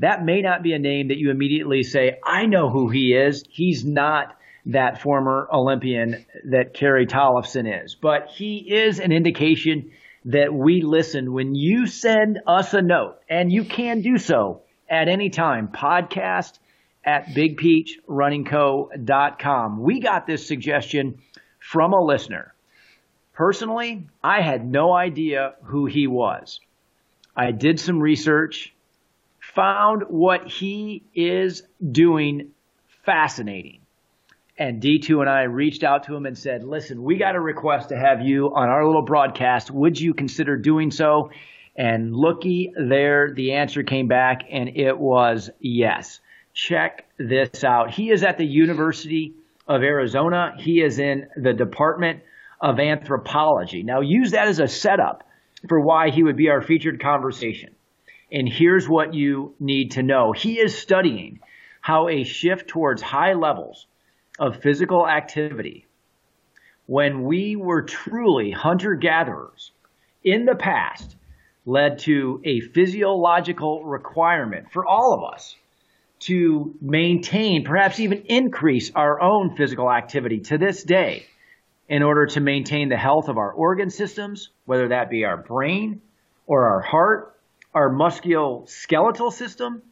[0.00, 3.42] That may not be a name that you immediately say, I know who he is.
[3.48, 9.90] He's not that former Olympian that Carrie Tollefson is, but he is an indication
[10.28, 15.08] that we listen when you send us a note, and you can do so at
[15.08, 15.68] any time.
[15.68, 16.58] Podcast
[17.02, 19.82] at bigpeachrunningco.com.
[19.82, 21.22] We got this suggestion
[21.58, 22.52] from a listener.
[23.32, 26.60] Personally, I had no idea who he was.
[27.34, 28.74] I did some research,
[29.54, 32.50] found what he is doing
[33.06, 33.77] fascinating.
[34.58, 37.90] And D2 and I reached out to him and said, listen, we got a request
[37.90, 39.70] to have you on our little broadcast.
[39.70, 41.30] Would you consider doing so?
[41.76, 46.18] And looky there, the answer came back and it was yes.
[46.52, 47.92] Check this out.
[47.92, 49.34] He is at the University
[49.68, 50.54] of Arizona.
[50.58, 52.22] He is in the Department
[52.60, 53.84] of Anthropology.
[53.84, 55.22] Now use that as a setup
[55.68, 57.76] for why he would be our featured conversation.
[58.32, 60.32] And here's what you need to know.
[60.32, 61.38] He is studying
[61.80, 63.86] how a shift towards high levels
[64.38, 65.86] of physical activity.
[66.86, 69.72] When we were truly hunter gatherers
[70.24, 71.16] in the past
[71.66, 75.54] led to a physiological requirement for all of us
[76.20, 81.26] to maintain, perhaps even increase our own physical activity to this day
[81.88, 86.00] in order to maintain the health of our organ systems, whether that be our brain
[86.46, 87.36] or our heart,
[87.74, 89.82] our musculoskeletal system,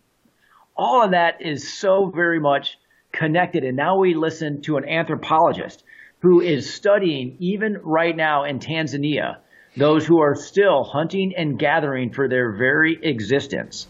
[0.77, 2.79] all of that is so very much
[3.17, 3.65] connected.
[3.65, 5.83] And now we listen to an anthropologist
[6.21, 9.39] who is studying, even right now in Tanzania,
[9.77, 13.87] those who are still hunting and gathering for their very existence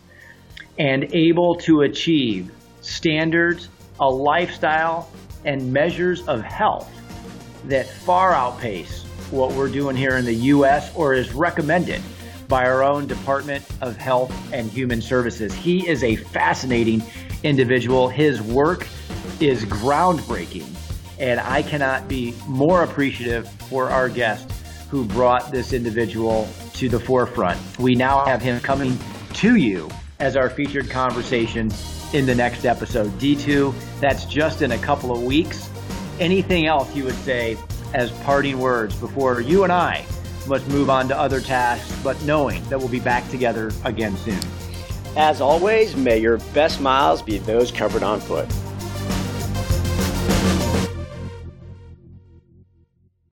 [0.79, 2.51] and able to achieve
[2.81, 3.69] standards,
[4.01, 5.11] a lifestyle,
[5.45, 6.91] and measures of health
[7.67, 10.95] that far outpace what we're doing here in the U.S.
[10.95, 12.01] or is recommended
[12.49, 15.53] by our own Department of Health and Human Services.
[15.53, 17.03] He is a fascinating
[17.43, 18.09] individual.
[18.09, 18.87] His work
[19.41, 20.67] is groundbreaking,
[21.19, 24.51] and I cannot be more appreciative for our guest
[24.91, 27.59] who brought this individual to the forefront.
[27.79, 28.99] We now have him coming
[29.35, 31.71] to you as our featured conversation
[32.13, 33.11] in the next episode.
[33.19, 35.69] D2, that's just in a couple of weeks.
[36.19, 37.57] Anything else you would say
[37.95, 40.05] as parting words before you and I
[40.47, 44.39] must move on to other tasks, but knowing that we'll be back together again soon.
[45.17, 48.49] As always, may your best miles be those covered on foot.